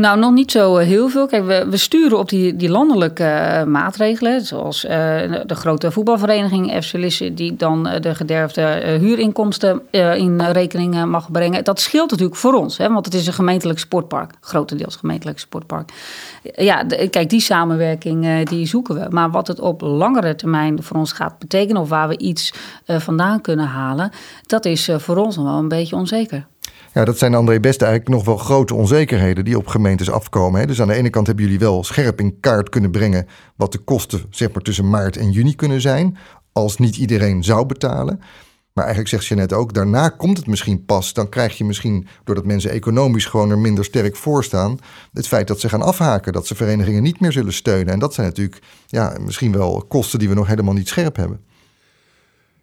[0.00, 1.26] Nou, nog niet zo eh, heel veel.
[1.26, 4.90] Kijk, we, we sturen op die, die landelijke uh, maatregelen, zoals uh,
[5.46, 8.62] de grote voetbalvereniging FC Lisse, die dan de gederfde
[9.00, 11.64] huurinkomsten in rekening mag brengen.
[11.64, 15.92] Dat scheelt natuurlijk voor ons, hè, want het is een gemeentelijk sportpark, grotendeels gemeentelijk sportpark.
[16.42, 19.06] Ja, kijk, die samenwerking die zoeken we.
[19.10, 22.52] Maar wat het op langere termijn voor ons gaat betekenen, of waar we iets
[22.86, 24.10] vandaan kunnen halen,
[24.46, 26.46] dat is voor ons nog wel een beetje onzeker.
[26.96, 30.60] Ja, dat zijn André best eigenlijk nog wel grote onzekerheden die op gemeentes afkomen.
[30.60, 30.66] Hè?
[30.66, 33.78] Dus aan de ene kant hebben jullie wel scherp in kaart kunnen brengen wat de
[33.78, 36.16] kosten zeg maar, tussen maart en juni kunnen zijn,
[36.52, 38.20] als niet iedereen zou betalen.
[38.72, 41.12] Maar eigenlijk zegt Jeannette ook, daarna komt het misschien pas.
[41.12, 44.78] Dan krijg je misschien, doordat mensen economisch gewoon er minder sterk voor staan,
[45.12, 47.92] het feit dat ze gaan afhaken, dat ze verenigingen niet meer zullen steunen.
[47.92, 51.40] En dat zijn natuurlijk ja, misschien wel kosten die we nog helemaal niet scherp hebben.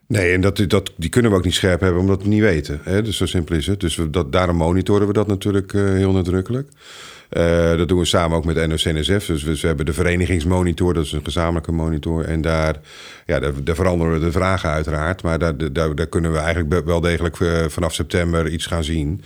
[0.08, 2.80] Nee, en dat, dat, die kunnen we ook niet scherp hebben omdat we niet weten.
[2.84, 3.02] Hè?
[3.02, 3.80] Dus zo simpel is het.
[3.80, 6.70] Dus dat, daarom monitoren we dat natuurlijk uh, heel nadrukkelijk.
[7.38, 9.26] Uh, dat doen we samen ook met NOC-NSF.
[9.26, 12.26] Dus we, hebben de verenigingsmonitor, dat is een gezamenlijke monitor.
[12.26, 12.76] En daar,
[13.26, 15.24] ja, daar, veranderen we de vragen uiteraard.
[15.24, 19.22] Maar daar, daar, kunnen we eigenlijk wel degelijk uh, vanaf september iets gaan zien.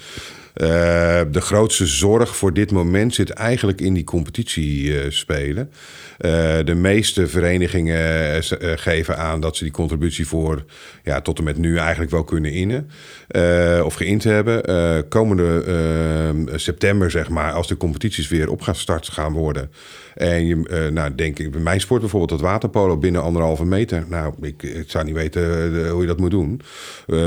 [0.61, 5.71] Uh, de grootste zorg voor dit moment zit eigenlijk in die competitie uh, spelen.
[6.19, 6.31] Uh,
[6.63, 8.43] de meeste verenigingen
[8.79, 10.65] geven aan dat ze die contributie voor
[11.03, 12.89] ja, tot en met nu eigenlijk wel kunnen innen.
[13.85, 14.63] of geïnd hebben.
[15.07, 15.63] komende
[16.55, 19.71] september, zeg maar, als de competities weer op gaan starten gaan worden.
[20.17, 24.05] En je, nou, denk ik, bij mijn sport bijvoorbeeld, dat waterpolo binnen anderhalve meter.
[24.09, 26.61] Nou, ik, ik zou niet weten hoe je dat moet doen.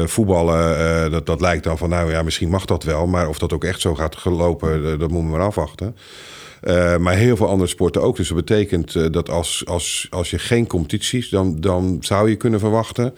[0.04, 3.06] voetballen, dat, dat lijkt dan van, nou ja, misschien mag dat wel.
[3.06, 5.96] Maar maar of dat ook echt zo gaat gelopen, dat moeten we maar afwachten.
[6.62, 8.16] Uh, maar heel veel andere sporten ook.
[8.16, 12.36] Dus dat betekent uh, dat als, als, als je geen competities, dan, dan zou je
[12.36, 13.14] kunnen verwachten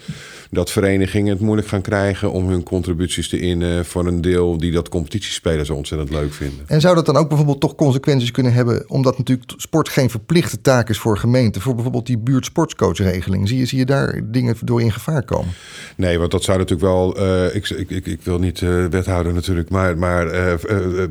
[0.51, 4.73] dat verenigingen het moeilijk gaan krijgen om hun contributies te innen voor een deel die
[4.73, 6.65] dat competitiespelen zo ontzettend leuk vinden.
[6.67, 10.61] En zou dat dan ook bijvoorbeeld toch consequenties kunnen hebben, omdat natuurlijk sport geen verplichte
[10.61, 13.49] taak is voor gemeenten, voor bijvoorbeeld die buurtsportscoachregeling?
[13.49, 15.55] Zie je, zie je daar dingen door in gevaar komen?
[15.97, 17.21] Nee, want dat zou natuurlijk wel.
[17.21, 20.29] Uh, ik, ik, ik, ik, wil niet wethouder natuurlijk, maar, maar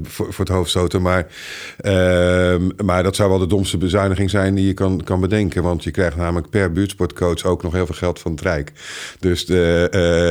[0.04, 1.02] voor, voor het hoofd stoten.
[1.02, 1.28] Maar
[2.22, 5.64] Ehm, maar dat zou wel de domste bezuiniging zijn die je kan, kan bedenken.
[5.64, 8.72] Want je krijgt namelijk per buurtsportcoach ook nog heel veel geld van het Rijk.
[9.20, 9.88] Dus, de,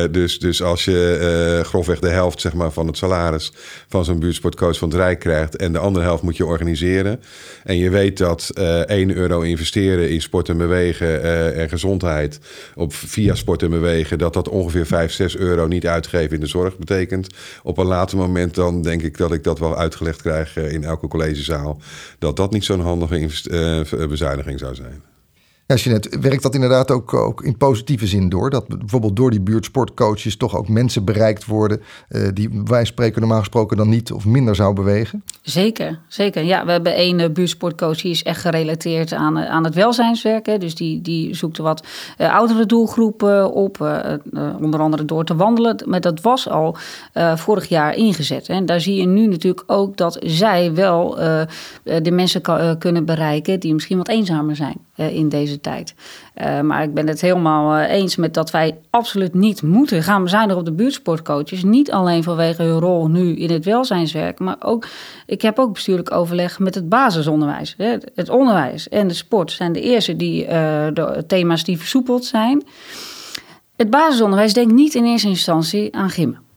[0.06, 3.52] uh, dus, dus als je uh, grofweg de helft zeg maar, van het salaris
[3.88, 5.56] van zo'n buurtsportcoach van het Rijk krijgt.
[5.56, 7.20] en de andere helft moet je organiseren.
[7.64, 11.22] en je weet dat uh, eh, 1 euro investeren in sport en bewegen
[11.54, 12.40] en gezondheid.
[12.74, 14.18] op via sport en bewegen.
[14.18, 17.26] dat dat ongeveer 5, 6 euro niet uitgeven in de zorg betekent.
[17.62, 21.08] Op een later moment dan denk ik dat ik dat wel uitgelegd krijg in elke
[21.08, 21.79] collegezaal
[22.18, 25.02] dat dat niet zo'n handige uh, bezuiniging zou zijn.
[25.70, 28.50] Ja, Jeanette, werkt dat inderdaad ook, ook in positieve zin door?
[28.50, 33.38] Dat bijvoorbeeld door die buurtsportcoaches toch ook mensen bereikt worden uh, die wij spreken normaal
[33.38, 35.24] gesproken dan niet of minder zou bewegen?
[35.42, 36.44] Zeker, zeker.
[36.44, 40.46] Ja, we hebben één uh, buurtsportcoach die is echt gerelateerd aan, uh, aan het welzijnswerk.
[40.46, 40.58] Hè.
[40.58, 41.86] Dus die, die zoekt wat
[42.18, 43.80] oudere doelgroepen op,
[44.60, 45.82] onder andere door te wandelen.
[45.86, 46.76] Maar dat was al
[47.34, 48.46] vorig jaar ingezet.
[48.46, 48.54] Hè.
[48.54, 51.14] En daar zie je nu natuurlijk ook dat zij wel
[51.84, 52.42] de mensen
[52.78, 55.94] kunnen bereiken die misschien wat eenzamer zijn in deze tijd.
[56.42, 60.22] Uh, maar ik ben het helemaal uh, eens met dat wij absoluut niet moeten gaan
[60.22, 61.62] bezuinigen op de buurtsportcoaches.
[61.62, 64.86] Niet alleen vanwege hun rol nu in het welzijnswerk, maar ook,
[65.26, 67.74] ik heb ook bestuurlijk overleg met het basisonderwijs.
[68.14, 70.46] Het onderwijs en de sport zijn de eerste die,
[70.92, 72.62] de thema's die versoepeld zijn.
[73.76, 76.49] Het basisonderwijs denkt niet in eerste instantie aan gymmen.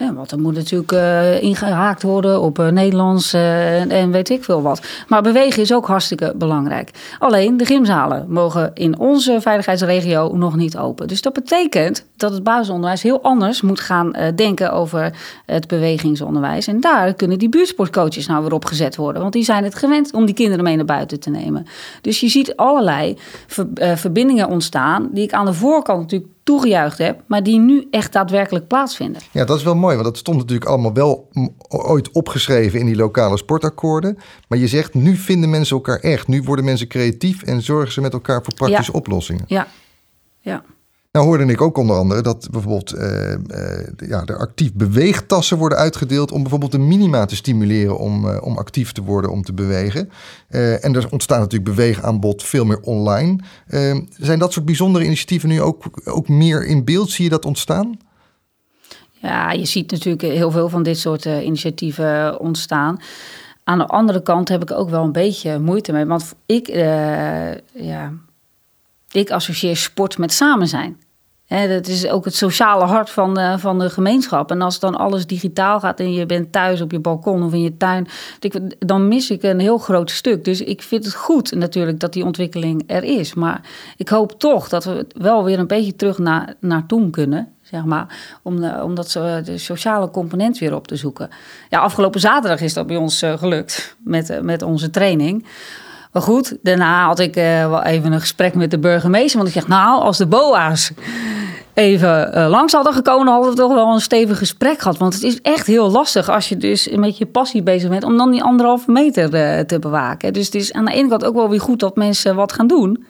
[0.00, 4.44] Ja, want er moet natuurlijk uh, ingehaakt worden op uh, Nederlands uh, en weet ik
[4.44, 4.82] veel wat.
[5.08, 6.90] Maar bewegen is ook hartstikke belangrijk.
[7.18, 11.08] Alleen de gymzalen mogen in onze veiligheidsregio nog niet open.
[11.08, 15.12] Dus dat betekent dat het basisonderwijs heel anders moet gaan denken over
[15.46, 16.66] het bewegingsonderwijs.
[16.66, 19.20] En daar kunnen die buurtsportcoaches nou weer opgezet worden.
[19.20, 21.66] Want die zijn het gewend om die kinderen mee naar buiten te nemen.
[22.00, 27.22] Dus je ziet allerlei ver, verbindingen ontstaan die ik aan de voorkant natuurlijk toegejuicht heb,
[27.26, 29.22] maar die nu echt daadwerkelijk plaatsvinden.
[29.30, 31.28] Ja, dat is wel mooi, want dat stond natuurlijk allemaal wel
[31.68, 34.18] ooit opgeschreven in die lokale sportakkoorden.
[34.48, 36.28] Maar je zegt, nu vinden mensen elkaar echt.
[36.28, 38.98] Nu worden mensen creatief en zorgen ze met elkaar voor praktische ja.
[38.98, 39.44] oplossingen.
[39.46, 39.66] Ja,
[40.40, 40.64] ja.
[41.12, 43.38] Nou hoorde ik ook onder andere dat bijvoorbeeld uh, uh,
[44.08, 48.58] ja, er actief beweegtassen worden uitgedeeld om bijvoorbeeld de minima te stimuleren om, uh, om
[48.58, 50.10] actief te worden, om te bewegen.
[50.48, 53.38] en er ontstaat natuurlijk beweegaanbod veel meer online.
[54.16, 57.10] zijn dat soort bijzondere initiatieven nu ook, ook meer in beeld?
[57.10, 57.98] Zie je dat ontstaan?
[59.10, 63.00] Ja, je ziet natuurlijk heel veel van dit soort initiatieven ontstaan.
[63.64, 66.06] Aan de andere kant heb ik ook wel een beetje moeite mee.
[66.06, 66.66] Want ik,
[67.72, 68.12] ja,
[69.12, 70.96] ik associeer sport met samen zijn.
[71.68, 74.50] Dat is ook het sociale hart van de, van de gemeenschap.
[74.50, 77.62] En als dan alles digitaal gaat en je bent thuis op je balkon of in
[77.62, 78.08] je tuin,
[78.78, 80.44] dan mis ik een heel groot stuk.
[80.44, 83.34] Dus ik vind het goed natuurlijk dat die ontwikkeling er is.
[83.34, 83.60] Maar
[83.96, 87.48] ik hoop toch dat we wel weer een beetje terug naar, naar toen kunnen.
[87.62, 89.12] Zeg maar, om, de, om dat,
[89.44, 91.28] de sociale component weer op te zoeken.
[91.68, 95.46] Ja, afgelopen zaterdag is dat bij ons uh, gelukt met, met onze training.
[96.12, 99.36] Maar goed, daarna had ik uh, wel even een gesprek met de burgemeester.
[99.36, 100.92] Want ik zeg, nou, als de BOA's
[101.74, 104.98] even uh, langs hadden gekomen, hadden we toch wel een stevig gesprek gehad.
[104.98, 108.16] Want het is echt heel lastig als je dus met je passie bezig bent om
[108.16, 110.32] dan die anderhalve meter uh, te bewaken.
[110.32, 112.66] Dus het is aan de ene kant ook wel weer goed dat mensen wat gaan
[112.66, 113.04] doen.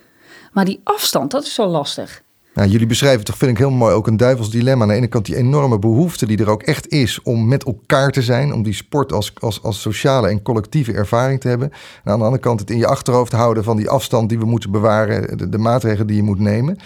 [0.53, 2.23] Maar die afstand, dat is zo lastig.
[2.61, 4.83] Nou, jullie beschrijven toch, vind ik heel mooi, ook een duivels dilemma.
[4.83, 8.11] Aan de ene kant die enorme behoefte die er ook echt is om met elkaar
[8.11, 8.53] te zijn.
[8.53, 11.71] Om die sport als, als, als sociale en collectieve ervaring te hebben.
[12.05, 14.45] En aan de andere kant het in je achterhoofd houden van die afstand die we
[14.45, 15.39] moeten bewaren.
[15.39, 16.79] De, de maatregelen die je moet nemen.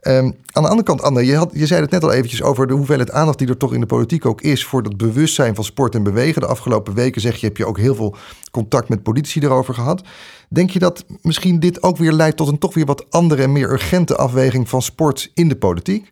[0.00, 2.66] Ehm, aan de andere kant, Anne, je, had, je zei het net al eventjes over
[2.66, 5.64] de hoeveelheid aandacht die er toch in de politiek ook is voor dat bewustzijn van
[5.64, 6.40] sport en bewegen.
[6.40, 8.16] De afgelopen weken zeg je, heb je ook heel veel
[8.50, 10.02] contact met politici erover gehad.
[10.48, 13.52] Denk je dat misschien dit ook weer leidt tot een toch weer wat andere en
[13.52, 16.10] meer urgente afweging van sport in de politiek?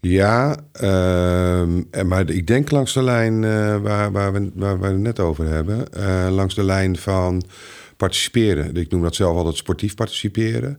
[0.00, 4.98] Ja, uh, maar ik denk langs de lijn uh, waar, waar, we, waar we het
[4.98, 5.84] net over hebben.
[5.96, 7.42] Uh, langs de lijn van
[7.96, 8.76] participeren.
[8.76, 10.78] Ik noem dat zelf altijd sportief participeren.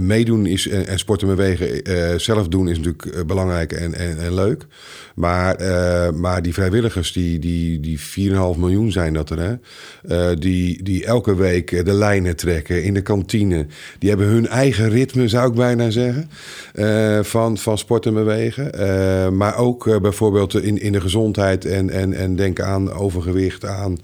[0.00, 4.18] meedoen is, en, sporten en bewegen uh, zelf doen is natuurlijk eh, belangrijk en, en,
[4.18, 4.66] en leuk.
[5.14, 8.04] Maar, uh, maar die vrijwilligers, die, die, die 4,5
[8.56, 9.54] miljoen zijn dat er, hè?
[10.38, 13.66] Die, die elke week de lijnen trekken in de kantine.
[13.98, 16.30] Die hebben hun eigen ritme, zou ik bijna zeggen,
[17.24, 18.70] van, van sport en bewegen.
[19.36, 23.98] maar ook bijvoorbeeld in, in de gezondheid en, en, en denken aan overgewicht, aan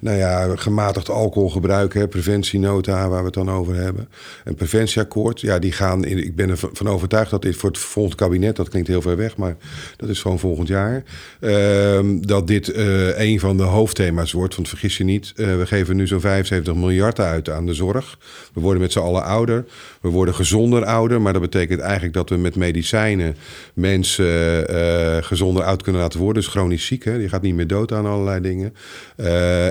[0.00, 4.08] nou ja, gematigd alcoholgebruik, hè, preventienota waar we het dan over hebben.
[4.44, 8.16] Een preventieakkoord, ja, die gaan, in, ik ben ervan overtuigd dat dit voor het volgende
[8.16, 9.56] kabinet, dat klinkt heel ver weg, maar
[9.96, 11.02] dat is gewoon volgend jaar,
[11.40, 14.54] uh, dat dit uh, een van de hoofdthema's wordt.
[14.54, 18.18] Want vergis je niet, uh, we geven nu zo'n 75 miljard uit aan de zorg.
[18.54, 19.64] We worden met z'n allen ouder,
[20.00, 23.36] we worden gezonder ouder, maar dat betekent eigenlijk dat we met medicijnen
[23.74, 26.42] mensen uh, gezonder oud kunnen laten worden.
[26.42, 27.14] Dus chronisch ziek, hè?
[27.14, 28.74] je gaat niet meer dood aan allerlei dingen.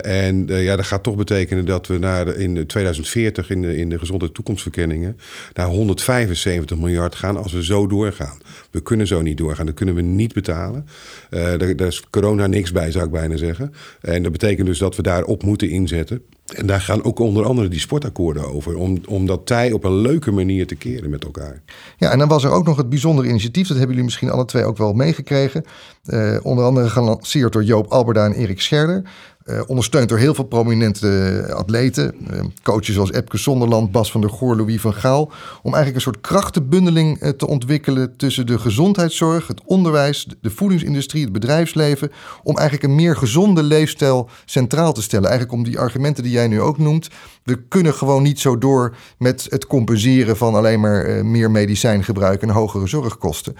[0.02, 3.90] En uh, ja, dat gaat toch betekenen dat we naar in 2040 in de, in
[3.90, 5.18] de gezonde toekomstverkenningen
[5.54, 8.38] naar 175 miljard gaan als we zo doorgaan.
[8.72, 10.88] We kunnen zo niet doorgaan, dat kunnen we niet betalen.
[11.30, 13.74] Uh, daar, daar is corona niks bij, zou ik bijna zeggen.
[14.02, 16.22] En dat betekent dus dat we daarop moeten inzetten.
[16.56, 18.78] En daar gaan ook onder andere die sportakkoorden over.
[18.78, 21.62] Om, om dat tij op een leuke manier te keren met elkaar.
[21.98, 23.68] Ja, en dan was er ook nog het bijzondere initiatief.
[23.68, 25.66] Dat hebben jullie misschien alle twee ook wel meegekregen.
[26.06, 29.04] Uh, onder andere gelanceerd door Joop Alberda en Erik Scherder.
[29.46, 32.16] Uh, ondersteund door heel veel prominente atleten.
[32.32, 35.32] Uh, coaches zoals Epke Zonderland, Bas van der Goor, Louis van Gaal.
[35.62, 41.32] Om eigenlijk een soort krachtenbundeling te ontwikkelen tussen de gezondheidszorg, het onderwijs, de voedingsindustrie, het
[41.32, 42.12] bedrijfsleven.
[42.44, 45.30] Om eigenlijk een meer gezonde leefstijl centraal te stellen.
[45.30, 47.08] Eigenlijk om die argumenten die jij nu ook noemt.
[47.44, 52.50] We kunnen gewoon niet zo door met het compenseren van alleen maar meer medicijngebruik en
[52.50, 53.56] hogere zorgkosten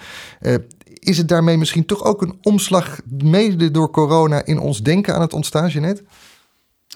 [1.00, 5.20] is het daarmee misschien toch ook een omslag, mede door corona, in ons denken aan
[5.20, 6.02] het ontstaan, Jeanette?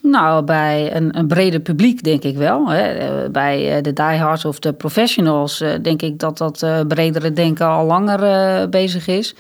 [0.03, 2.69] Nou, bij een, een breder publiek denk ik wel.
[2.69, 2.83] Hè.
[2.83, 7.67] Eh, bij eh, de diehards of de professionals eh, denk ik dat dat bredere denken
[7.67, 9.35] al langer bezig is.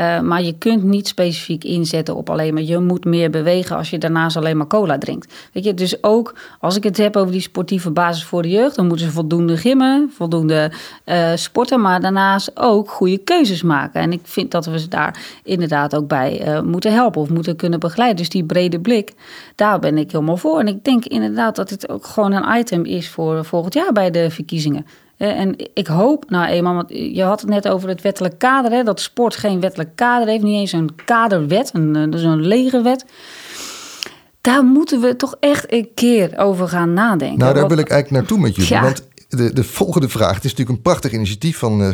[0.00, 3.90] Uh, maar je kunt niet specifiek inzetten op alleen maar je moet meer bewegen als
[3.90, 5.34] je daarnaast alleen maar cola drinkt.
[5.52, 8.76] Weet je, dus ook als ik het heb over die sportieve basis voor de jeugd,
[8.76, 10.72] dan moeten ze voldoende gimmen, voldoende
[11.04, 14.00] uh, sporten, maar daarnaast ook goede keuzes maken.
[14.00, 17.56] En ik vind dat we ze daar inderdaad ook bij uh, moeten helpen of moeten
[17.56, 18.18] kunnen begeleiden.
[18.18, 19.12] Dus die brede blik,
[19.54, 20.58] daar ben ik helemaal voor.
[20.58, 24.10] En ik denk inderdaad dat dit ook gewoon een item is voor volgend jaar bij
[24.10, 24.86] de verkiezingen.
[25.16, 28.70] Eh, en ik hoop, nou eenmaal, want je had het net over het wettelijk kader,
[28.70, 32.46] hè, dat sport geen wettelijk kader heeft, niet eens een kaderwet, een, eh, dus een
[32.46, 33.04] lege wet.
[34.40, 37.38] Daar moeten we toch echt een keer over gaan nadenken.
[37.38, 38.82] Nou, daar wil ik eigenlijk naartoe met jullie.
[38.82, 41.92] Want de, de volgende vraag, het is natuurlijk een prachtig initiatief van, uh,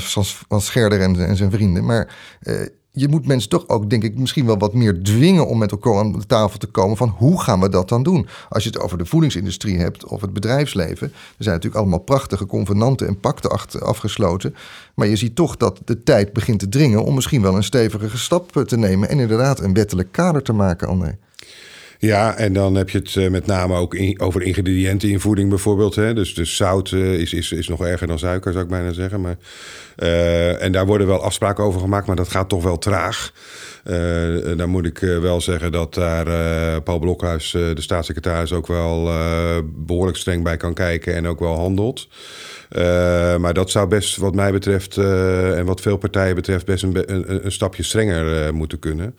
[0.48, 4.18] van Scherder en, en zijn vrienden, maar uh, je moet mensen toch ook, denk ik,
[4.18, 7.40] misschien wel wat meer dwingen om met elkaar aan de tafel te komen van hoe
[7.40, 8.26] gaan we dat dan doen?
[8.48, 12.46] Als je het over de voedingsindustrie hebt of het bedrijfsleven, er zijn natuurlijk allemaal prachtige
[12.46, 13.50] convenanten en pakten
[13.80, 14.54] afgesloten.
[14.94, 18.18] Maar je ziet toch dat de tijd begint te dringen om misschien wel een stevige
[18.18, 21.18] stap te nemen en inderdaad een wettelijk kader te maken, André.
[22.00, 25.94] Ja, en dan heb je het uh, met name ook over ingrediënten in voeding bijvoorbeeld.
[25.94, 26.14] Hè?
[26.14, 29.20] Dus, dus zout uh, is, is, is nog erger dan suiker, zou ik bijna zeggen.
[29.20, 29.36] Maar,
[29.98, 33.32] uh, en daar worden wel afspraken over gemaakt, maar dat gaat toch wel traag.
[34.56, 36.24] dan moet ik wel zeggen dat daar
[36.82, 39.10] Paul Blokhuis, de staatssecretaris, ook wel
[39.64, 42.08] behoorlijk streng bij kan kijken en ook wel handelt.
[42.76, 46.82] Uh, maar dat zou best, wat mij betreft uh, en wat veel partijen betreft, best
[46.82, 49.14] een, een, een stapje strenger uh, moeten kunnen.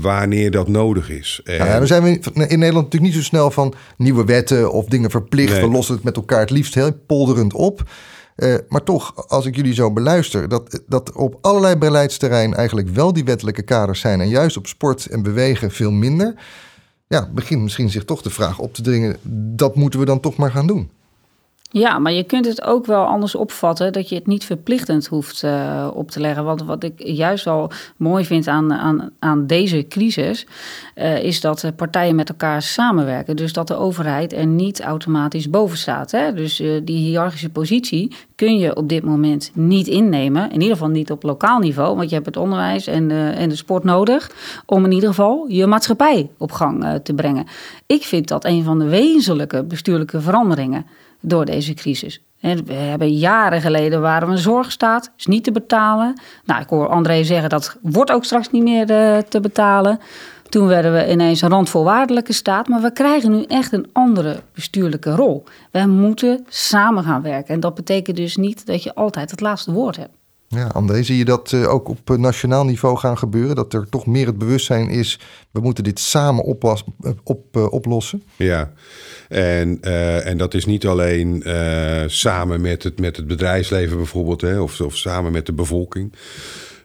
[0.00, 1.40] wanneer dat nodig is.
[1.44, 1.58] En...
[1.58, 4.84] Nou ja, dan zijn we in Nederland natuurlijk niet zo snel van nieuwe wetten of
[4.84, 5.52] dingen verplicht.
[5.52, 5.60] Nee.
[5.60, 7.82] We lossen het met elkaar het liefst heel polderend op.
[8.68, 13.24] maar toch, als ik jullie zo beluister, dat, dat op allerlei beleidsterreinen eigenlijk wel die
[13.24, 14.20] wettelijke kaders zijn.
[14.20, 16.34] En juist op sport en bewegen veel minder.
[17.08, 19.16] Ja, begint misschien zich toch de vraag op te dringen,
[19.56, 20.90] dat moeten we dan toch maar gaan doen.
[21.70, 25.42] Ja, maar je kunt het ook wel anders opvatten dat je het niet verplichtend hoeft
[25.42, 26.44] uh, op te leggen.
[26.44, 30.46] Want wat ik juist wel mooi vind aan, aan, aan deze crisis,
[30.96, 33.36] uh, is dat partijen met elkaar samenwerken.
[33.36, 36.10] Dus dat de overheid er niet automatisch boven staat.
[36.10, 36.32] Hè?
[36.32, 40.50] Dus uh, die hiërarchische positie kun je op dit moment niet innemen.
[40.50, 43.56] In ieder geval niet op lokaal niveau, want je hebt het onderwijs en, en de
[43.56, 44.30] sport nodig
[44.66, 47.46] om in ieder geval je maatschappij op gang te brengen.
[47.86, 50.86] Ik vind dat een van de wezenlijke bestuurlijke veranderingen
[51.26, 52.20] door deze crisis.
[52.40, 56.20] We hebben jaren geleden waren we een zorgstaat, is niet te betalen.
[56.44, 59.98] Nou, ik hoor André zeggen dat wordt ook straks niet meer eh, te betalen.
[60.48, 65.14] Toen werden we ineens een randvoorwaardelijke staat, maar we krijgen nu echt een andere bestuurlijke
[65.14, 65.44] rol.
[65.70, 69.72] We moeten samen gaan werken en dat betekent dus niet dat je altijd het laatste
[69.72, 70.15] woord hebt.
[70.48, 73.56] Ja, André, zie je dat uh, ook op nationaal niveau gaan gebeuren?
[73.56, 75.20] Dat er toch meer het bewustzijn is,
[75.50, 76.84] we moeten dit samen oplas,
[77.22, 78.22] op, oplossen?
[78.36, 78.72] Ja,
[79.28, 79.82] en,
[80.24, 81.42] en dat is niet alleen
[82.06, 86.12] samen met het, met het bedrijfsleven bijvoorbeeld, hè, of, of samen met de bevolking.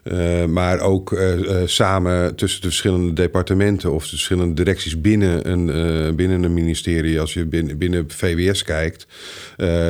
[0.04, 5.50] Uh, maar ook uh, uh, samen tussen de verschillende departementen of de verschillende directies binnen
[5.50, 7.20] een, binnen een ministerie.
[7.20, 9.06] Als je binnen, binnen VWS kijkt,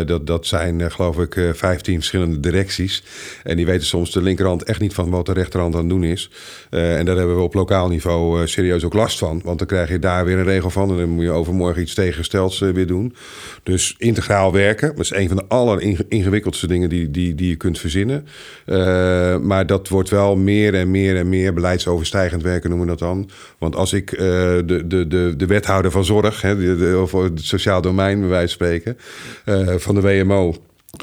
[0.06, 3.02] dat, dat zijn geloof ik 15 verschillende directies.
[3.42, 6.04] En die weten soms de linkerhand echt niet van wat de rechterhand aan het doen
[6.04, 6.30] is.
[6.70, 9.40] en daar hebben we op lokaal niveau serieus ook last van.
[9.44, 11.94] Want dan krijg je daar weer een regel van en dan moet je overmorgen iets
[11.94, 13.14] tegenstelds weer doen.
[13.62, 17.78] Dus integraal werken, dat is een van de alleringewikkeldste dingen die, die, die je kunt
[17.78, 18.26] verzinnen.
[19.46, 23.08] maar dat wordt wordt wel meer en meer en meer beleidsoverstijgend werken, noemen we dat
[23.08, 23.30] dan.
[23.58, 27.40] Want als ik uh, de, de, de, de wethouder van zorg, hè, de, of het
[27.40, 28.98] sociaal domein, bij wijze van spreken,
[29.46, 30.54] uh, van de WMO.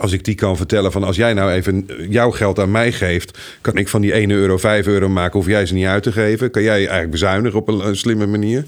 [0.01, 3.37] Als ik die kan vertellen van als jij nou even jouw geld aan mij geeft,
[3.61, 6.11] kan ik van die 1 euro 5 euro maken, hoef jij ze niet uit te
[6.11, 6.51] geven.
[6.51, 8.65] Kan jij eigenlijk bezuinigen op een slimme manier.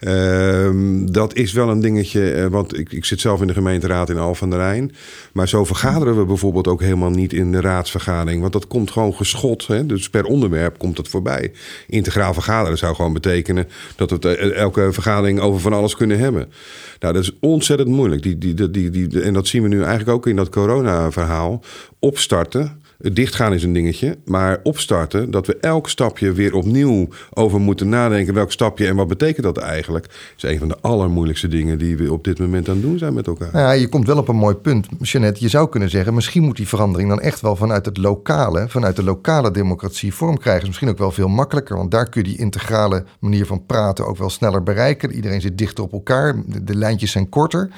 [0.00, 4.10] Ehm, dat is wel een dingetje, uh, want ik, ik zit zelf in de gemeenteraad
[4.10, 4.94] in Al van der Rijn.
[5.32, 8.40] Maar zo vergaderen we bijvoorbeeld ook helemaal niet in de raadsvergadering.
[8.40, 9.66] Want dat komt gewoon geschot.
[9.66, 9.86] Hè?
[9.86, 11.52] Dus per onderwerp komt het voorbij.
[11.86, 16.52] Integraal vergaderen zou gewoon betekenen dat we uh, elke vergadering over van alles kunnen hebben.
[17.00, 18.22] Nou, dat is ontzettend moeilijk.
[18.22, 21.62] Die, die, die, die, en dat zien we nu eigenlijk ook in dat corona-verhaal.
[21.98, 27.88] Opstarten Dichtgaan is een dingetje, maar opstarten, dat we elk stapje weer opnieuw over moeten
[27.88, 28.34] nadenken.
[28.34, 30.32] Welk stapje en wat betekent dat eigenlijk?
[30.36, 33.14] Is een van de allermoeilijkste dingen die we op dit moment aan het doen zijn
[33.14, 33.52] met elkaar.
[33.52, 35.42] Nou ja, je komt wel op een mooi punt, Jeannette.
[35.42, 38.96] Je zou kunnen zeggen, misschien moet die verandering dan echt wel vanuit het lokale, vanuit
[38.96, 40.62] de lokale democratie vorm krijgen.
[40.62, 44.06] Is misschien ook wel veel makkelijker, want daar kun je die integrale manier van praten
[44.06, 45.12] ook wel sneller bereiken.
[45.12, 47.70] Iedereen zit dichter op elkaar, de, lijntjes zijn korter.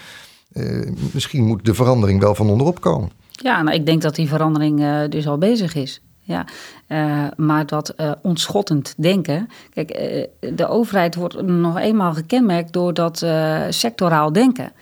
[0.52, 3.19] Uh, misschien moet de verandering wel van onderop komen.
[3.42, 6.00] Ja, nou, ik denk dat die verandering uh, dus al bezig is.
[6.22, 6.44] Ja,
[6.88, 9.48] uh, maar dat uh, ontschottend denken.
[9.74, 9.88] Kijk,
[10.54, 13.26] de overheid wordt nog eenmaal gekenmerkt door dat
[13.68, 14.72] sectoraal denken.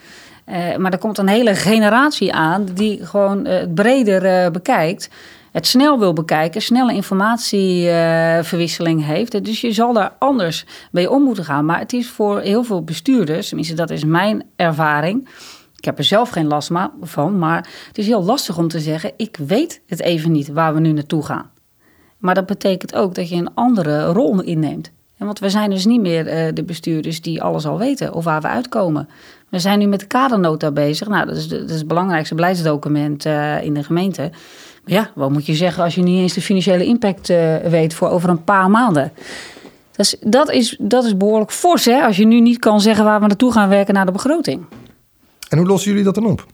[0.78, 5.10] maar er komt een hele generatie aan die gewoon het breder bekijkt
[5.52, 9.44] het snel wil bekijken, snelle informatieverwisseling heeft.
[9.44, 11.64] Dus je zal daar anders mee om moeten gaan.
[11.64, 15.28] Maar het is voor heel veel bestuurders, tenminste dat is mijn ervaring,
[15.78, 16.70] ik heb er zelf geen last
[17.00, 20.74] van, maar het is heel lastig om te zeggen: ik weet het even niet waar
[20.74, 21.50] we nu naartoe gaan.
[22.18, 24.90] Maar dat betekent ook dat je een andere rol inneemt.
[25.16, 28.40] Want we zijn dus niet meer uh, de bestuurders die alles al weten of waar
[28.40, 29.08] we uitkomen.
[29.48, 31.08] We zijn nu met de kadernota bezig.
[31.08, 34.30] Nou, dat is, is het belangrijkste beleidsdocument uh, in de gemeente.
[34.84, 37.94] Maar ja, wat moet je zeggen als je niet eens de financiële impact uh, weet
[37.94, 39.12] voor over een paar maanden?
[39.96, 43.20] Dus dat is, dat is behoorlijk fors, hè, als je nu niet kan zeggen waar
[43.20, 44.64] we naartoe gaan werken naar de begroting.
[45.48, 46.46] En hoe lossen jullie dat dan op?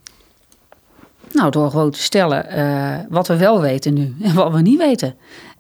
[1.33, 4.79] Nou, door gewoon te stellen uh, wat we wel weten nu en wat we niet
[4.79, 5.15] weten.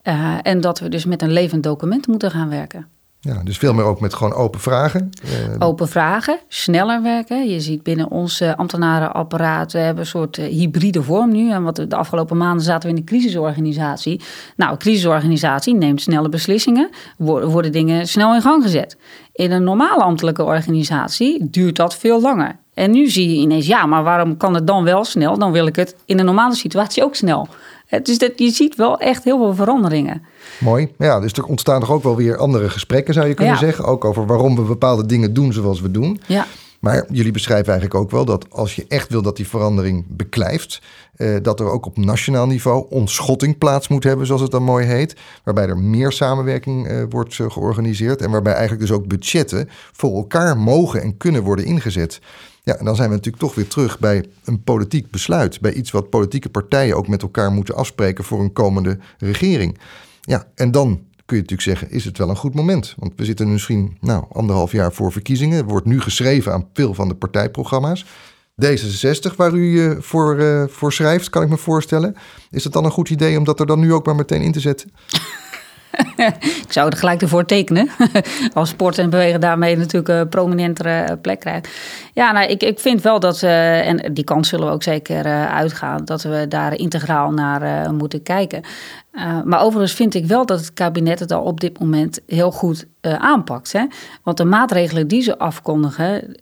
[0.05, 2.87] Uh, en dat we dus met een levend document moeten gaan werken.
[3.21, 5.11] Ja, dus veel meer ook met gewoon open vragen.
[5.25, 7.49] Uh, open vragen, sneller werken.
[7.49, 11.51] Je ziet binnen ons ambtenarenapparaat, we hebben een soort hybride vorm nu.
[11.51, 14.21] En wat de afgelopen maanden zaten we in de crisisorganisatie.
[14.57, 18.97] Nou, een crisisorganisatie neemt snelle beslissingen, worden, worden dingen snel in gang gezet.
[19.33, 22.63] In een normale ambtelijke organisatie duurt dat veel langer.
[22.75, 25.39] En nu zie je ineens, ja, maar waarom kan het dan wel snel?
[25.39, 27.49] Dan wil ik het in een normale situatie ook snel.
[28.03, 30.23] Dus dat, je ziet wel echt heel veel veranderingen.
[30.61, 30.93] Mooi.
[30.99, 33.85] Ja, dus er ontstaan toch ook wel weer andere gesprekken, zou je kunnen zeggen.
[33.85, 36.21] Ook over waarom we bepaalde dingen doen zoals we doen.
[36.27, 36.47] Ja.
[36.85, 40.83] Maar jullie beschrijven eigenlijk ook wel dat als je echt wil dat die verandering beklijft,
[41.17, 44.87] eh, dat er ook op nationaal niveau ontschotting plaats moet hebben, zoals het dan mooi
[44.87, 45.17] heet.
[45.45, 50.17] Waarbij er meer samenwerking eh, wordt uh, georganiseerd en waarbij eigenlijk dus ook budgetten voor
[50.17, 52.21] elkaar mogen en kunnen worden ingezet.
[52.63, 55.61] Ja, en dan zijn we natuurlijk toch weer terug bij een politiek besluit.
[55.61, 59.79] Bij iets wat politieke partijen ook met elkaar moeten afspreken voor een komende regering.
[60.21, 62.95] Ja, en dan kun je natuurlijk zeggen, is het wel een goed moment?
[62.99, 65.59] Want we zitten misschien nou, anderhalf jaar voor verkiezingen.
[65.59, 68.05] Er wordt nu geschreven aan veel van de partijprogramma's.
[68.63, 72.15] D66 waar u uh, voor, uh, voor schrijft, kan ik me voorstellen.
[72.51, 74.53] Is het dan een goed idee om dat er dan nu ook maar meteen in
[74.53, 74.91] te zetten?
[76.67, 77.91] ik zou er gelijk ervoor tekenen.
[78.55, 81.69] Als sport en bewegen daarmee natuurlijk een prominentere plek krijgt.
[82.13, 85.25] Ja, nou, ik, ik vind wel dat, uh, en die kans zullen we ook zeker
[85.49, 88.63] uitgaan, dat we daar integraal naar moeten kijken.
[89.45, 92.87] Maar overigens vind ik wel dat het kabinet het al op dit moment heel goed
[93.01, 93.73] aanpakt.
[93.73, 93.87] Hè?
[94.23, 96.37] Want de maatregelen die ze afkondigen,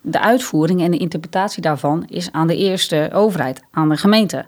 [0.00, 4.46] de uitvoering en de interpretatie daarvan is aan de eerste overheid, aan de gemeente.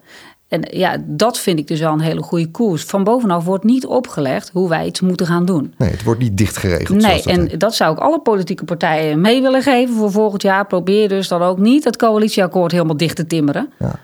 [0.49, 2.85] En ja, dat vind ik dus wel een hele goede koers.
[2.85, 5.75] Van bovenaf wordt niet opgelegd hoe wij het moeten gaan doen.
[5.79, 7.01] Nee, het wordt niet dichtgeregeld.
[7.01, 10.67] Nee, en dat zou ik alle politieke partijen mee willen geven voor volgend jaar.
[10.67, 13.73] Probeer dus dan ook niet het coalitieakkoord helemaal dicht te timmeren.
[13.79, 13.99] Ja.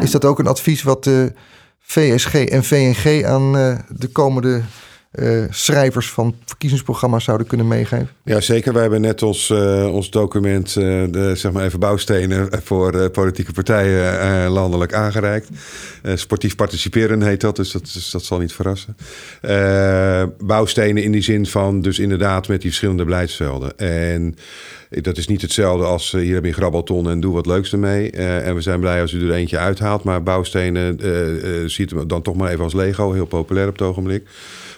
[0.00, 1.32] Is dat ook een advies wat de
[1.90, 4.62] VSG en VNG aan uh, de komende
[5.12, 8.08] uh, schrijvers van verkiezingsprogramma's zouden kunnen meegeven?
[8.24, 8.72] Ja, zeker.
[8.72, 13.52] Wij hebben net ons, uh, ons document, uh, de, zeg maar even bouwstenen voor politieke
[13.52, 15.48] partijen landelijk aangereikt.
[16.14, 18.96] sportief participeren heet dat, dus dat, dat zal niet verrassen.
[20.38, 23.78] bouwstenen in die zin van dus inderdaad met die verschillende beleidsvelden.
[23.78, 24.36] En
[24.88, 28.10] dat is niet hetzelfde als hier heb je grabbelton en doe wat leuks ermee.
[28.10, 30.04] en we zijn blij als u er eentje uithaalt.
[30.04, 31.00] Maar bouwstenen
[31.70, 34.26] ziet dan toch maar even als Lego, heel populair op het ogenblik.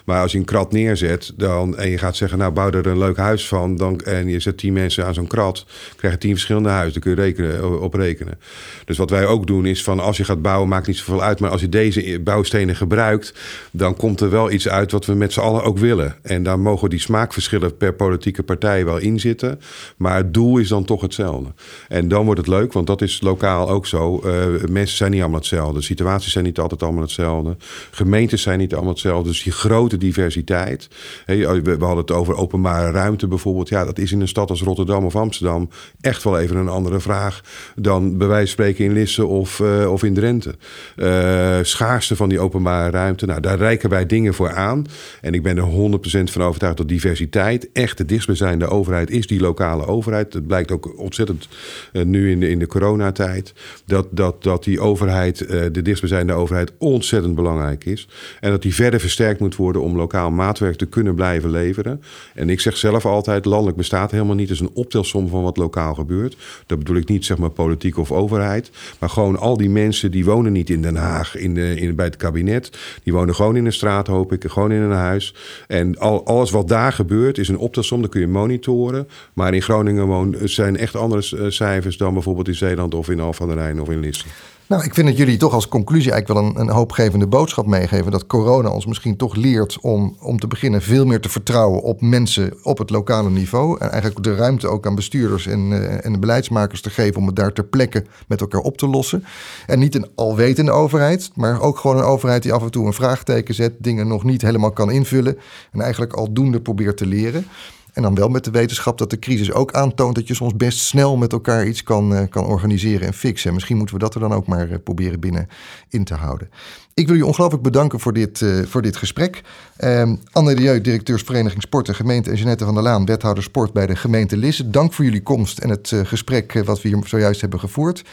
[0.03, 2.97] Maar als je een krat neerzet dan, en je gaat zeggen, nou bouw er een
[2.97, 3.75] leuk huis van.
[3.75, 7.01] Dan, en je zet tien mensen aan zo'n krat, krijg je tien verschillende huizen.
[7.01, 8.39] Daar kun je rekenen, op rekenen.
[8.85, 11.39] Dus wat wij ook doen is van als je gaat bouwen, maakt niet zoveel uit.
[11.39, 13.33] Maar als je deze bouwstenen gebruikt,
[13.71, 16.15] dan komt er wel iets uit wat we met z'n allen ook willen.
[16.21, 19.59] En daar mogen die smaakverschillen per politieke partij wel in zitten.
[19.97, 21.53] Maar het doel is dan toch hetzelfde.
[21.87, 24.21] En dan wordt het leuk, want dat is lokaal ook zo.
[24.25, 25.81] Uh, mensen zijn niet allemaal hetzelfde.
[25.81, 27.57] Situaties zijn niet altijd allemaal hetzelfde.
[27.91, 29.29] Gemeentes zijn niet allemaal hetzelfde.
[29.29, 30.87] Dus die grote diversiteit.
[31.25, 33.69] we hadden het over openbare ruimte bijvoorbeeld.
[33.69, 35.69] Ja, dat is in een stad als Rotterdam of Amsterdam
[36.01, 37.41] echt wel even een andere vraag
[37.75, 40.55] dan bij wijze van spreken in Lisse of, uh, of in Drenthe.
[40.95, 43.25] Uh, schaarste van die openbare ruimte.
[43.25, 44.85] Nou, daar reiken wij dingen voor aan.
[45.21, 49.39] En ik ben er 100% van overtuigd dat diversiteit echt de dichtstbijzijnde overheid is, die
[49.39, 50.31] lokale overheid.
[50.31, 51.47] Dat blijkt ook ontzettend
[51.93, 53.53] uh, nu in de, in de coronatijd.
[53.85, 58.07] Dat, dat, dat die overheid, de dichtstbijzijnde overheid, ontzettend belangrijk is.
[58.39, 62.01] En dat die verder versterkt moet worden om lokaal maatwerk te kunnen blijven leveren.
[62.33, 64.49] En ik zeg zelf altijd, landelijk bestaat helemaal niet.
[64.49, 66.35] Is een optelsom van wat lokaal gebeurt.
[66.65, 68.71] Dat bedoel ik niet zeg maar politiek of overheid.
[68.99, 72.05] Maar gewoon al die mensen die wonen niet in Den Haag in de, in, bij
[72.05, 72.77] het kabinet.
[73.03, 75.35] Die wonen gewoon in een straat, hoop ik, gewoon in een huis.
[75.67, 78.01] En al, alles wat daar gebeurt is een optelsom.
[78.01, 79.07] Dat kun je monitoren.
[79.33, 83.19] Maar in Groningen woon, zijn echt andere eh, cijfers dan bijvoorbeeld in Zeeland of in
[83.19, 84.25] Alphen aan de Rijn of in Lisse.
[84.73, 88.11] Nou, ik vind dat jullie toch als conclusie eigenlijk wel een, een hoopgevende boodschap meegeven.
[88.11, 92.01] Dat corona ons misschien toch leert om, om te beginnen veel meer te vertrouwen op
[92.01, 93.79] mensen op het lokale niveau.
[93.79, 97.25] En eigenlijk de ruimte ook aan bestuurders en, uh, en de beleidsmakers te geven om
[97.25, 99.25] het daar ter plekke met elkaar op te lossen.
[99.67, 102.93] En niet een alwetende overheid, maar ook gewoon een overheid die af en toe een
[102.93, 105.37] vraagteken zet, dingen nog niet helemaal kan invullen.
[105.71, 107.45] En eigenlijk aldoende probeert te leren.
[107.93, 110.79] En dan wel met de wetenschap dat de crisis ook aantoont dat je soms best
[110.79, 113.53] snel met elkaar iets kan, uh, kan organiseren en fixen.
[113.53, 115.47] Misschien moeten we dat er dan ook maar uh, proberen binnen
[115.89, 116.49] in te houden.
[116.93, 119.41] Ik wil je ongelooflijk bedanken voor dit, uh, voor dit gesprek.
[119.83, 123.73] Um, Anne de Jeugd, directeursvereniging Sport en Gemeente en Jeanette van der Laan, wethouder sport
[123.73, 124.69] bij de gemeente Lisse.
[124.69, 128.03] Dank voor jullie komst en het gesprek wat we hier zojuist hebben gevoerd.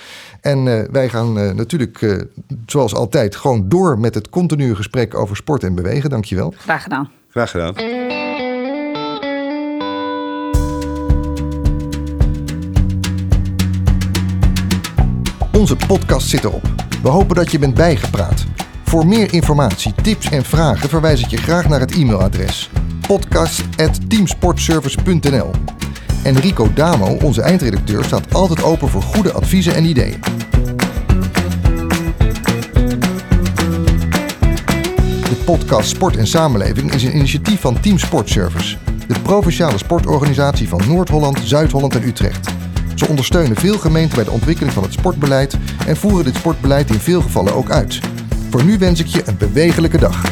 [0.41, 2.27] En wij gaan natuurlijk,
[2.67, 6.11] zoals altijd, gewoon door met het continue gesprek over sport en bewegen.
[6.11, 6.55] Dankjewel.
[6.57, 7.11] Graag gedaan.
[7.29, 7.75] Graag gedaan.
[15.61, 16.69] Onze podcast zit erop.
[17.03, 18.45] We hopen dat je bent bijgepraat.
[18.85, 22.71] Voor meer informatie, tips en vragen verwijs ik je graag naar het e-mailadres
[23.07, 25.51] podcast.teamsportservice.nl.
[26.23, 30.21] En Rico Damo, onze eindredacteur, staat altijd open voor goede adviezen en ideeën.
[35.29, 40.81] De podcast Sport en Samenleving is een initiatief van Team Sportservice, de provinciale sportorganisatie van
[40.87, 42.51] Noord-Holland, Zuid-Holland en Utrecht.
[43.01, 46.99] Ze ondersteunen veel gemeenten bij de ontwikkeling van het sportbeleid en voeren dit sportbeleid in
[46.99, 48.01] veel gevallen ook uit.
[48.51, 50.23] Voor nu wens ik je een bewegelijke dag.